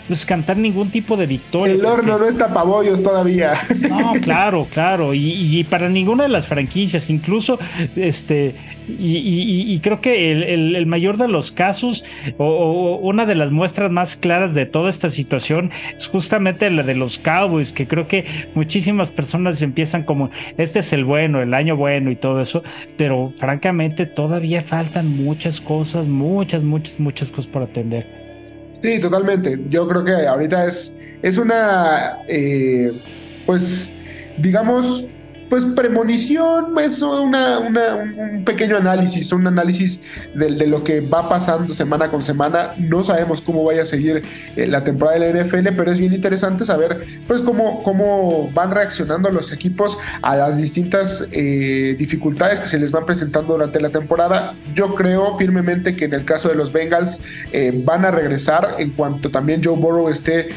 [0.09, 1.75] pues, cantar ningún tipo de victoria.
[1.75, 3.55] El horno no está pabollos todavía.
[3.89, 5.15] No, claro, claro.
[5.15, 7.59] Y, para ninguna de las franquicias, incluso,
[7.95, 8.55] este,
[8.89, 12.05] y, creo que el, mayor de los casos,
[12.39, 16.95] o, una de las muestras más claras de toda esta situación, es justamente la de
[16.95, 21.77] los Cowboys, que creo que muchísimas personas empiezan como, este es el bueno, el año
[21.77, 22.63] bueno y todo eso,
[22.97, 28.28] pero francamente todavía faltan muchas cosas, muchas, muchas, muchas cosas por atender.
[28.83, 29.59] Sí, totalmente.
[29.69, 32.19] Yo creo que ahorita es, es una...
[32.29, 32.93] Eh,
[33.47, 33.95] pues,
[34.39, 35.05] digamos,
[35.49, 40.03] pues premonición, es una, un pequeño análisis, un análisis
[40.35, 42.73] de, de, lo que va pasando semana con semana.
[42.79, 44.23] No sabemos cómo vaya a seguir
[44.57, 48.71] eh, la temporada de la NFL, pero es bien interesante saber pues cómo, cómo van
[48.71, 53.91] reaccionando los equipos a las distintas eh, dificultades que se les van presentando durante la
[53.91, 54.55] temporada.
[54.75, 57.23] Yo creo firmemente que en el caso de los Bengals
[57.53, 60.49] eh, van a regresar en cuanto también Joe Burrow esté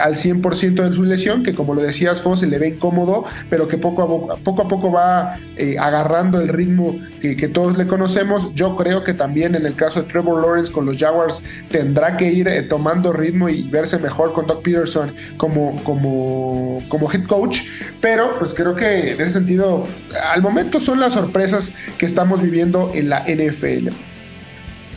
[0.00, 3.68] al 100% de su lesión, que como lo decías, Fo, se le ve incómodo, pero
[3.68, 7.86] que poco a poco poco a poco va eh, agarrando el ritmo que, todos le
[7.86, 8.54] conocemos.
[8.54, 12.30] Yo creo que también en el caso de Trevor Lawrence con los Jaguars tendrá que
[12.30, 17.60] ir eh, tomando ritmo y verse mejor con Doug Peterson como, como, como head coach.
[18.00, 19.84] Pero pues creo que en ese sentido,
[20.32, 23.88] al momento son las sorpresas que estamos viviendo en la NFL.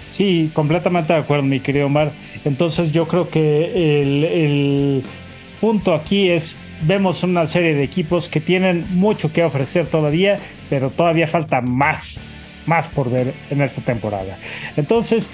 [0.09, 2.11] Sí, completamente de acuerdo, mi querido Omar.
[2.43, 5.03] Entonces yo creo que el
[5.61, 10.89] punto aquí es vemos una serie de equipos que tienen mucho que ofrecer todavía, pero
[10.89, 12.21] todavía falta más,
[12.65, 14.38] más por ver en esta temporada.
[14.75, 15.29] Entonces,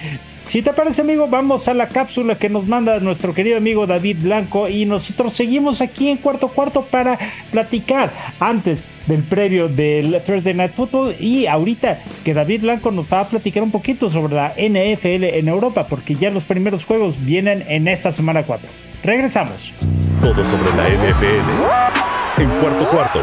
[0.47, 4.19] si te parece, amigo, vamos a la cápsula que nos manda nuestro querido amigo David
[4.21, 7.19] Blanco y nosotros seguimos aquí en cuarto cuarto para
[7.51, 13.19] platicar antes del previo del Thursday Night Football y ahorita que David Blanco nos va
[13.19, 17.65] a platicar un poquito sobre la NFL en Europa porque ya los primeros juegos vienen
[17.67, 18.86] en esta semana 4.
[19.03, 19.73] Regresamos.
[20.21, 23.21] Todo sobre la NFL en cuarto cuarto.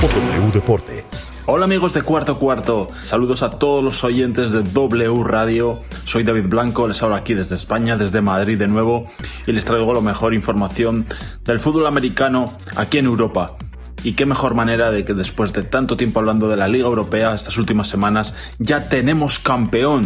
[0.00, 1.32] W Deportes.
[1.46, 5.80] Hola amigos de Cuarto Cuarto, saludos a todos los oyentes de W Radio.
[6.04, 9.06] Soy David Blanco, les hablo aquí desde España, desde Madrid de nuevo,
[9.46, 11.06] y les traigo la mejor información
[11.44, 13.56] del fútbol americano aquí en Europa.
[14.04, 17.34] Y qué mejor manera de que después de tanto tiempo hablando de la Liga Europea
[17.34, 20.02] estas últimas semanas, ya tenemos campeón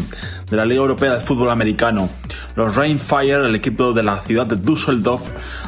[0.50, 2.08] de la Liga Europea de Fútbol Americano.
[2.56, 5.22] Los Rainfire, el equipo de la ciudad de Düsseldorf,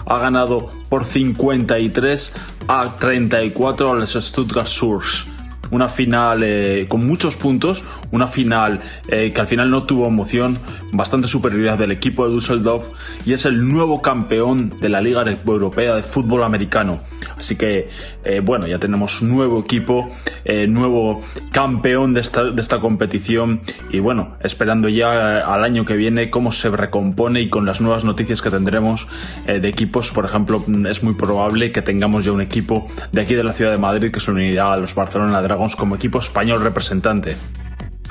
[0.04, 2.32] ha ganado por 53
[2.68, 5.37] a 34 a los Stuttgart Surs
[5.70, 10.58] una final eh, con muchos puntos, una final eh, que al final no tuvo emoción,
[10.92, 12.86] bastante superioridad del equipo de Düsseldorf
[13.26, 16.98] y es el nuevo campeón de la Liga Europea de Fútbol Americano.
[17.36, 17.88] Así que,
[18.24, 20.08] eh, bueno, ya tenemos nuevo equipo,
[20.68, 23.60] nuevo campeón de esta, de esta competición
[23.90, 28.04] y bueno, esperando ya al año que viene cómo se recompone y con las nuevas
[28.04, 29.06] noticias que tendremos
[29.46, 33.44] de equipos, por ejemplo, es muy probable que tengamos ya un equipo de aquí de
[33.44, 35.42] la ciudad de Madrid que se unirá a los Barcelona
[35.76, 37.36] Como equipo español representante.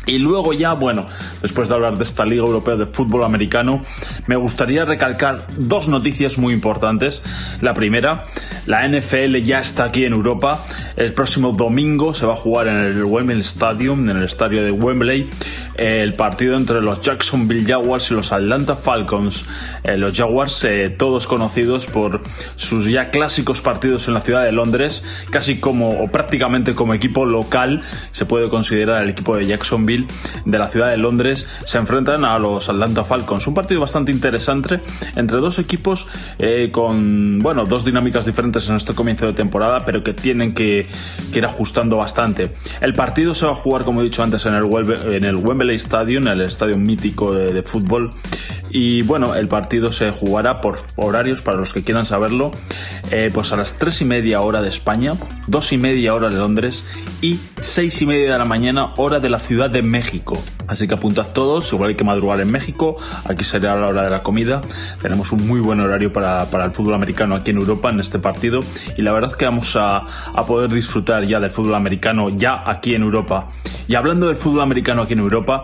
[0.08, 1.06] Y luego ya, bueno,
[1.42, 3.84] después de hablar de esta Liga Europea de Fútbol Americano,
[4.26, 7.22] me gustaría recalcar dos noticias muy importantes.
[7.62, 8.24] La primera,
[8.66, 10.64] la NFL ya está aquí en Europa.
[10.96, 14.72] El próximo domingo se va a jugar en el Wembley Stadium, en el estadio de
[14.72, 15.30] Wembley,
[15.76, 19.46] el partido entre los Jacksonville Jaguars y los Atlanta Falcons.
[19.84, 22.22] Eh, los Jaguars, eh, todos conocidos por
[22.56, 27.26] sus ya clásicos partidos en la ciudad de Londres, casi como o prácticamente como equipo
[27.26, 29.97] local, se puede considerar el equipo de Jacksonville
[30.46, 33.48] de la ciudad de Londres se enfrentan a los Atlanta Falcons.
[33.48, 34.76] Un partido bastante interesante
[35.16, 36.06] entre dos equipos
[36.40, 40.88] eh, con, bueno, dos dinámicas diferentes en este comienzo de temporada, pero que tienen que,
[41.34, 42.52] ir ajustando bastante.
[42.82, 44.66] El partido se va a jugar, como he dicho antes, en el,
[45.14, 48.10] en el Wembley Stadium, el estadio mítico de, fútbol.
[48.70, 52.52] Y bueno, el partido se jugará por horarios para los que quieran saberlo,
[53.12, 55.14] eh, pues a las 3 y media hora de España,
[55.48, 56.86] 2 y media hora de Londres
[57.22, 60.42] y 6 y media de la mañana hora de la ciudad de México.
[60.68, 64.10] Así que apuntad todos, igual hay que madrugar en México, aquí será la hora de
[64.10, 64.62] la comida.
[65.02, 68.60] Tenemos un muy buen horario para, el fútbol americano aquí en Europa en este partido
[68.98, 72.64] y la verdad es que vamos a, a poder disfrutar ya del fútbol americano ya
[72.66, 73.48] aquí en Europa.
[73.88, 75.64] Y hablando del fútbol americano aquí en Europa,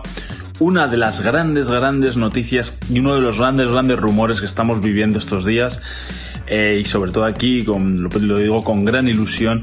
[0.60, 4.80] una de las grandes, grandes noticias y uno de los grandes, grandes rumores que estamos
[4.80, 5.80] viviendo estos días,
[6.46, 9.62] eh, y sobre todo aquí, con, lo digo con gran ilusión,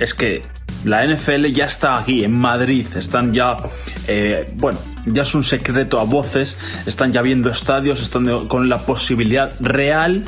[0.00, 0.42] es que
[0.84, 2.86] la NFL ya está aquí, en Madrid.
[2.94, 3.56] Están ya,
[4.06, 6.58] eh, bueno, ya es un secreto a voces.
[6.84, 10.24] Están ya viendo estadios, están con la posibilidad real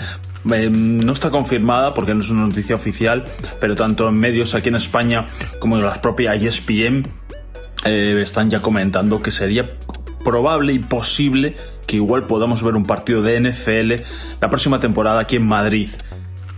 [0.55, 3.25] eh, no está confirmada porque no es una noticia oficial,
[3.61, 5.27] pero tanto en medios aquí en España
[5.59, 7.03] como en la propia ESPN
[7.85, 9.69] están ya comentando que sería
[10.27, 11.55] probable y posible
[11.87, 14.03] que igual podamos ver un partido de NFL
[14.43, 15.89] la próxima temporada aquí en Madrid.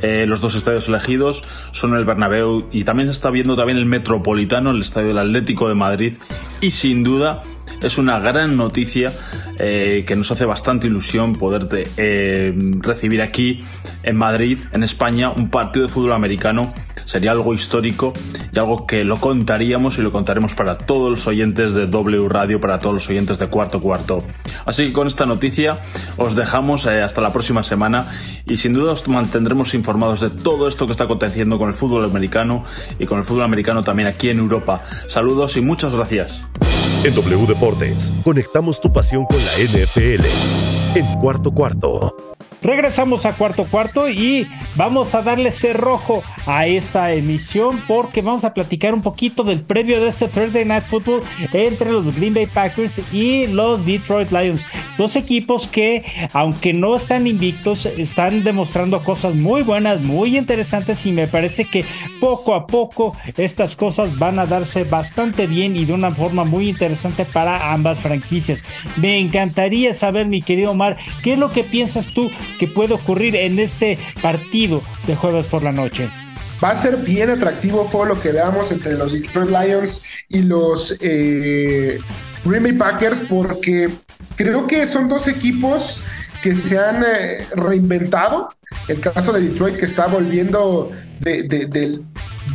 [0.01, 1.43] Eh, los dos estadios elegidos
[1.73, 5.69] son el Bernabéu y también se está viendo también el Metropolitano, el estadio del Atlético
[5.69, 6.15] de Madrid
[6.63, 7.43] y sin duda
[7.83, 9.13] es una gran noticia
[9.59, 13.61] eh, que nos hace bastante ilusión poder eh, recibir aquí
[14.03, 16.73] en Madrid, en España, un partido de fútbol americano
[17.09, 18.13] sería algo histórico
[18.53, 22.61] y algo que lo contaríamos y lo contaremos para todos los oyentes de W Radio,
[22.61, 24.19] para todos los oyentes de Cuarto Cuarto.
[24.67, 25.81] Así que con esta noticia
[26.19, 28.07] os dejamos eh, hasta la próxima semana
[28.47, 32.05] y sin duda os mantendremos informados de todo esto que está aconteciendo con el fútbol
[32.05, 32.65] americano
[32.99, 34.79] y con el fútbol americano también aquí en Europa.
[35.07, 36.41] Saludos y muchas gracias.
[37.05, 40.25] En W Deportes, conectamos tu pasión con la NFL.
[40.97, 42.38] En cuarto cuarto.
[42.63, 48.53] Regresamos a cuarto cuarto y vamos a darle cerrojo a esta emisión porque vamos a
[48.53, 53.01] platicar un poquito del previo de este Thursday Night Football entre los Green Bay Packers
[53.13, 54.67] y los Detroit Lions.
[54.97, 61.13] Dos equipos que, aunque no están invictos, están demostrando cosas muy buenas, muy interesantes y
[61.13, 61.85] me parece que
[62.21, 66.71] poco a poco estas cosas van a darse bastante bien y de una forma muy
[66.71, 68.65] interesante para ambas franquicias.
[68.97, 73.37] Me encantaría saber, mi querido Omar, qué es lo que piensas tú que puede ocurrir
[73.37, 76.09] en este partido de jueves por la noche.
[76.63, 80.97] Va a ser bien atractivo fue lo que veamos entre los Detroit Lions y los
[81.01, 82.01] eh,
[82.45, 83.89] Green Bay Packers porque
[84.35, 86.01] creo que son dos equipos
[86.43, 88.49] que se han eh, reinventado.
[88.89, 90.91] El caso de Detroit que está volviendo
[91.21, 92.01] de, de,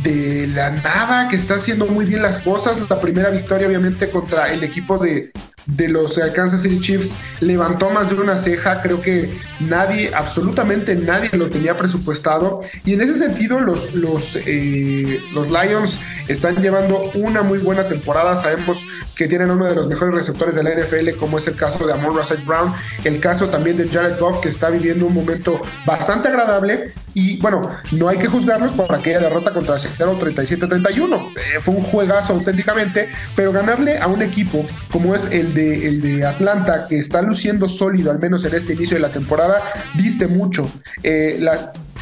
[0.02, 2.78] la nada, que está haciendo muy bien las cosas.
[2.88, 5.30] La primera victoria obviamente contra el equipo de,
[5.66, 8.82] de los Kansas City Chiefs levantó más de una ceja.
[8.82, 12.60] Creo que nadie, absolutamente nadie lo tenía presupuestado.
[12.84, 18.40] Y en ese sentido, los, los, eh, los Lions están llevando una muy buena temporada.
[18.40, 18.78] Sabemos
[19.14, 21.92] que tienen uno de los mejores receptores de la NFL, como es el caso de
[21.92, 22.72] Amon Russell Brown,
[23.04, 26.92] el caso también de Jared Goff, que está viviendo un momento bastante agradable.
[27.14, 31.32] Y bueno, no hay que juzgarlos por aquella derrota contra Seattle 37-31.
[31.36, 36.00] Eh, fue un juegazo auténticamente, pero ganarle a un equipo como es el de, el
[36.00, 39.62] de Atlanta, que está luciendo sólido, al menos en este inicio de la temporada,
[39.94, 40.70] viste mucho.
[41.02, 41.44] Eh,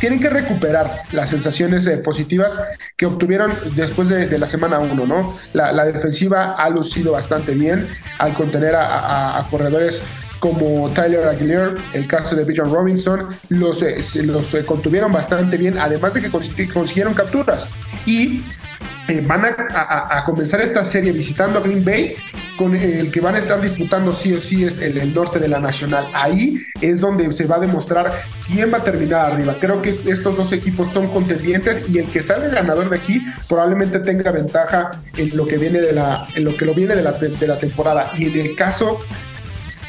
[0.02, 2.60] tienen que recuperar las sensaciones eh, positivas
[2.96, 5.38] que obtuvieron después de, la semana 1, ¿no?
[5.52, 7.86] La, defensiva ha lucido bastante bien
[8.18, 10.02] al contener a, corredores
[10.42, 15.78] como Tyler Aguilar, el caso de Bijan Robinson, los, eh, los eh, contuvieron bastante bien,
[15.78, 17.68] además de que consiguieron capturas.
[18.06, 18.42] Y
[19.24, 22.16] van a, comenzar esta serie visitando a Green Bay,
[22.56, 25.46] con el que van a estar disputando sí o sí es el, el, norte de
[25.46, 26.04] la Nacional.
[26.12, 28.12] Ahí es donde se va a demostrar
[28.48, 29.54] quién va a terminar arriba.
[29.60, 34.00] Creo que estos dos equipos son contendientes y el que salga ganador de aquí probablemente
[34.00, 37.12] tenga ventaja en lo que viene de la, en lo que lo viene de la,
[37.12, 38.10] de la temporada.
[38.18, 38.98] Y en el caso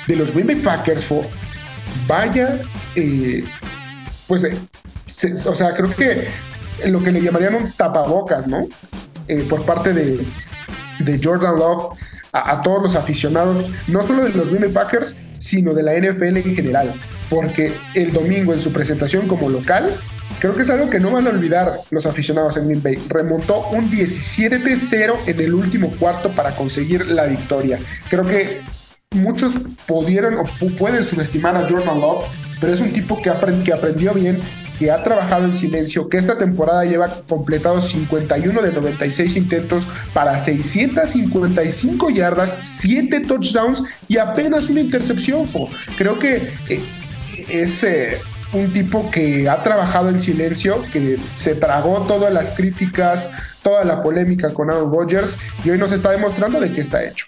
[0.07, 1.05] de los Green Bay Packers,
[2.07, 2.59] vaya,
[2.95, 3.43] eh,
[4.27, 4.57] pues, eh,
[5.45, 6.27] o sea, creo que
[6.87, 8.67] lo que le llamarían un tapabocas, ¿no?
[9.27, 10.25] Eh, por parte de,
[11.21, 11.97] Jordan Love
[12.31, 16.37] a, todos los aficionados, no solo de los Green Bay Packers, sino de la NFL
[16.37, 16.93] en general.
[17.29, 19.93] Porque el domingo en su presentación como local,
[20.39, 22.95] creo que es algo que no van a olvidar los aficionados en Green Bay.
[23.07, 27.79] Remontó un 17-0 en el último cuarto para conseguir la victoria.
[28.09, 28.61] Creo que
[29.13, 29.55] muchos
[29.85, 32.25] pudieron o pueden subestimar a Jordan Love,
[32.59, 33.31] pero es un tipo que,
[33.63, 34.39] que aprendió bien,
[34.79, 40.37] que ha trabajado en silencio, que esta temporada lleva completados 51 de 96 intentos para
[40.37, 45.47] 655 yardas, 7 touchdowns y apenas una intercepción.
[45.97, 46.81] Creo que eh,
[47.49, 48.17] es eh,
[48.53, 53.29] un tipo que ha trabajado en silencio, que se tragó todas las críticas,
[53.61, 57.27] toda la polémica con Aaron Rodgers y hoy nos está demostrando de qué está hecho.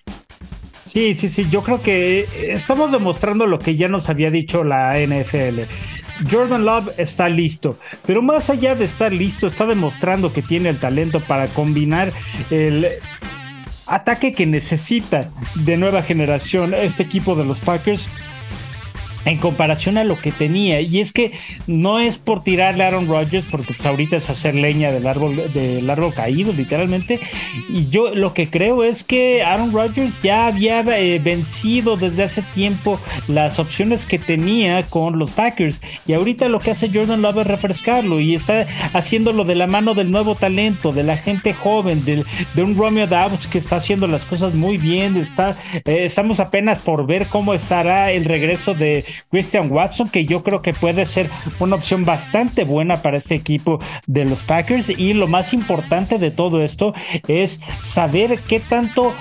[0.96, 4.98] Sí, sí, sí, yo creo que estamos demostrando lo que ya nos había dicho la
[4.98, 5.64] NFL.
[6.32, 10.80] Jordan Love está listo, pero más allá de estar listo, está demostrando que tiene el
[10.80, 12.14] talento para combinar
[12.50, 12.88] el
[13.88, 18.08] ataque que necesita de nueva generación este equipo de los Packers
[19.26, 20.82] en comparación a lo que tenía.
[20.82, 21.32] Y es que
[21.68, 25.36] no es por tirarle a Aaron Rodgers, porque pues ahorita es hacer leña del árbol,
[25.54, 27.20] del árbol caído, literalmente.
[27.70, 32.42] Y yo lo que creo es que Aaron Rodgers ya había eh, vencido desde hace
[32.54, 35.82] tiempo las opciones que tenía con los Packers.
[36.08, 39.94] Y ahorita lo que hace Jordan Love es refrescarlo y está haciéndolo de la mano
[39.94, 44.26] del nuevo talento, de la gente joven, de un Romeo Dobbs que está haciendo las
[44.26, 45.18] cosas muy bien.
[45.18, 50.44] Está, eh, estamos apenas por ver cómo estará el regreso de Christian Watson, que yo
[50.44, 54.90] creo que puede ser una opción bastante buena para este equipo de los Packers.
[54.90, 56.94] Y lo más importante de todo esto
[57.28, 59.14] es saber qué tanto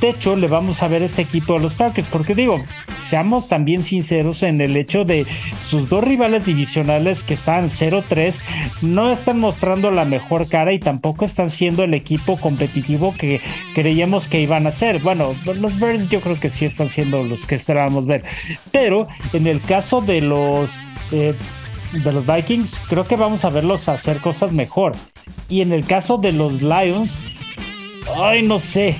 [0.00, 2.62] techo le vamos a ver a este equipo de los Packers, porque digo,
[2.96, 5.26] seamos también sinceros en el hecho de
[5.62, 8.34] sus dos rivales divisionales que están 0-3,
[8.82, 13.40] no están mostrando la mejor cara y tampoco están siendo el equipo competitivo que
[13.74, 15.00] creíamos que iban a ser.
[15.00, 18.24] Bueno, los Bears yo creo que sí están siendo los que esperábamos ver,
[18.72, 20.78] pero en el caso de los...
[21.12, 21.34] Eh,
[21.92, 24.92] de los Vikings, creo que vamos a verlos hacer cosas mejor.
[25.48, 27.18] Y en el caso de los Lions,
[28.16, 28.96] ay, no sé.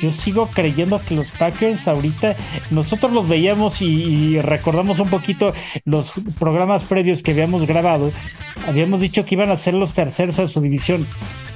[0.00, 2.34] Yo sigo creyendo que los Packers ahorita,
[2.70, 5.52] nosotros los veíamos y, recordamos un poquito
[5.84, 8.10] los programas previos que habíamos grabado.
[8.66, 11.06] Habíamos dicho que iban a ser los terceros de su división.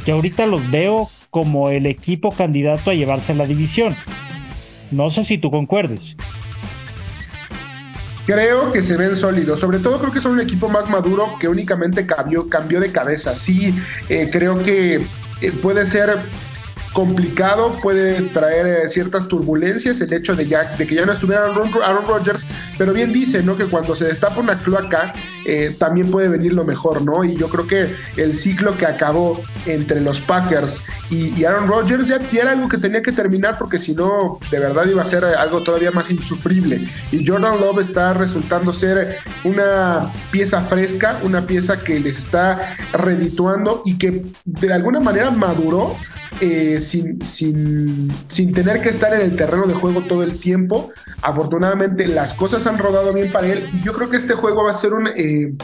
[0.05, 3.97] Que ahorita los veo como el equipo candidato a llevarse la división.
[4.91, 6.15] No sé si tú concuerdes.
[8.27, 9.61] Creo que se ven sólidos.
[9.61, 13.35] Sobre todo creo que son un equipo más maduro que únicamente cambió, cambió de cabeza.
[13.37, 13.75] Sí,
[14.11, 15.07] eh, creo que
[15.41, 16.19] eh, puede ser
[16.95, 22.07] complicado, puede traer eh, ciertas turbulencias el hecho de, ya, que ya no estuviera Aaron,
[22.07, 22.47] Rodgers,
[22.79, 23.57] pero bien dice, ¿no?
[23.57, 25.13] Que cuando se destapa una cloaca,
[25.45, 27.25] eh, también puede venir lo mejor, ¿no?
[27.25, 30.81] Y yo creo que el ciclo que acabó entre los Packers
[31.11, 34.87] y, Aaron Rodgers ya, era algo que tenía que terminar porque si no, de verdad
[34.87, 36.81] iba a ser algo todavía más insufrible.
[37.11, 43.83] Y Jordan Love está resultando ser una pieza fresca, una pieza que les está redituando
[43.85, 45.97] y que de alguna manera maduró
[46.41, 50.91] eh, sin, sin, sin, tener que estar en el terreno de juego todo el tiempo.
[51.23, 53.69] Afortunadamente las cosas han rodado bien para él.
[53.83, 55.09] Yo creo que este juego va a ser un...
[55.09, 55.55] Eh,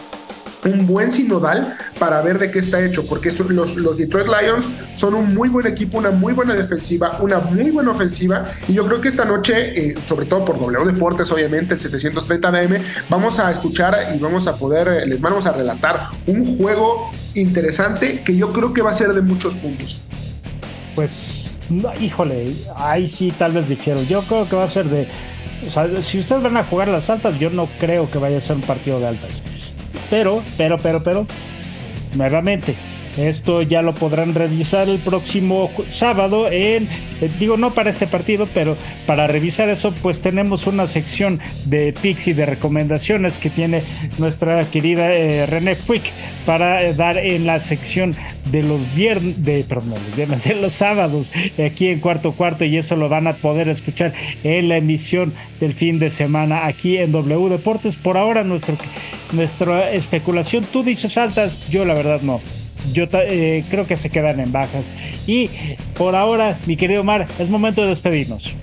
[0.64, 5.14] un buen sinodal para ver de qué está hecho, porque los, los, Detroit Lions son
[5.14, 9.00] un muy buen equipo, una muy buena defensiva, una muy buena ofensiva, y yo creo
[9.00, 13.50] que esta noche, eh, sobre todo por W Deportes, obviamente, el 730 DM, vamos a
[13.50, 18.72] escuchar y vamos a poder, les vamos a relatar un juego interesante que yo creo
[18.72, 20.00] que va a ser de muchos puntos
[21.01, 21.59] pues,
[21.98, 24.07] híjole, ahí sí tal vez dijeron.
[24.07, 25.09] Yo creo que va a ser de.
[25.66, 28.40] O sea, si ustedes van a jugar las altas, yo no creo que vaya a
[28.42, 29.40] ser un partido de altas.
[30.11, 31.26] Pero, pero, pero, pero,
[32.14, 32.74] nuevamente,
[33.28, 36.88] esto ya lo podrán revisar el próximo sábado en,
[37.20, 41.92] eh, digo no para este partido, pero para revisar eso pues tenemos una sección de
[41.92, 43.82] picks y de recomendaciones que tiene
[44.18, 46.02] nuestra querida eh, René Quick
[46.46, 48.14] para eh, dar en la sección
[48.50, 51.30] de los viernes, de, perdón, los viernes, de los sábados
[51.64, 55.74] aquí en cuarto cuarto y eso lo van a poder escuchar en la emisión del
[55.74, 57.96] fin de semana aquí en W Deportes.
[57.96, 58.76] Por ahora nuestro,
[59.32, 62.40] nuestra especulación, tú dices altas, yo la verdad no
[62.92, 64.92] yo eh, creo que se quedan en bajas.
[65.26, 65.50] Y
[65.94, 68.54] por ahora, mi querido Mar, es momento de despedirnos.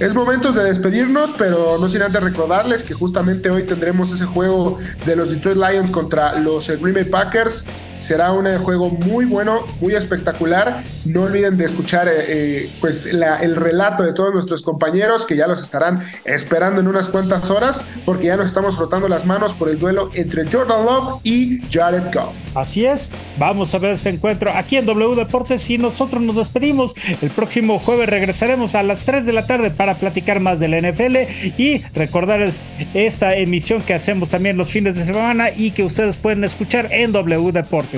[0.00, 4.78] Es momento de despedirnos, pero no sin antes recordarles que justamente hoy tendremos ese juego
[5.06, 7.64] de los Detroit Lions contra los Green Bay Packers.
[8.02, 10.82] Será un juego muy bueno, muy espectacular.
[11.04, 15.46] No olviden de escuchar eh, eh, pues el relato de todos nuestros compañeros que ya
[15.46, 19.68] los estarán esperando en unas cuantas horas porque ya nos estamos frotando las manos por
[19.68, 22.34] el duelo entre Jordan Love y Jared Goff.
[22.54, 26.94] Así es, vamos a ver este encuentro aquí en W Deportes y nosotros nos despedimos.
[27.22, 30.80] El próximo jueves regresaremos a las 3 de la tarde para platicar más de la
[30.80, 31.16] NFL
[31.56, 32.58] y recordarles
[32.94, 37.12] esta emisión que hacemos también los fines de semana y que ustedes pueden escuchar en
[37.12, 37.91] W Deportes.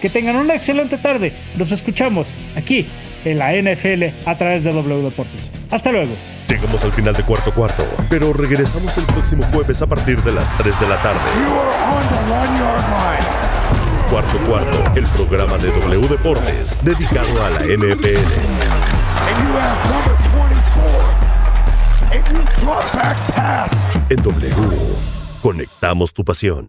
[0.00, 1.32] Que tengan una excelente tarde.
[1.56, 2.88] Los escuchamos aquí
[3.24, 5.50] en la NFL a través de W Deportes.
[5.70, 6.14] Hasta luego.
[6.48, 10.56] Llegamos al final de cuarto cuarto, pero regresamos el próximo jueves a partir de las
[10.58, 11.20] 3 de la tarde.
[14.10, 18.18] Cuarto cuarto, el programa de W Deportes dedicado a la NFL.
[24.08, 24.54] En W,
[25.40, 26.68] conectamos tu pasión.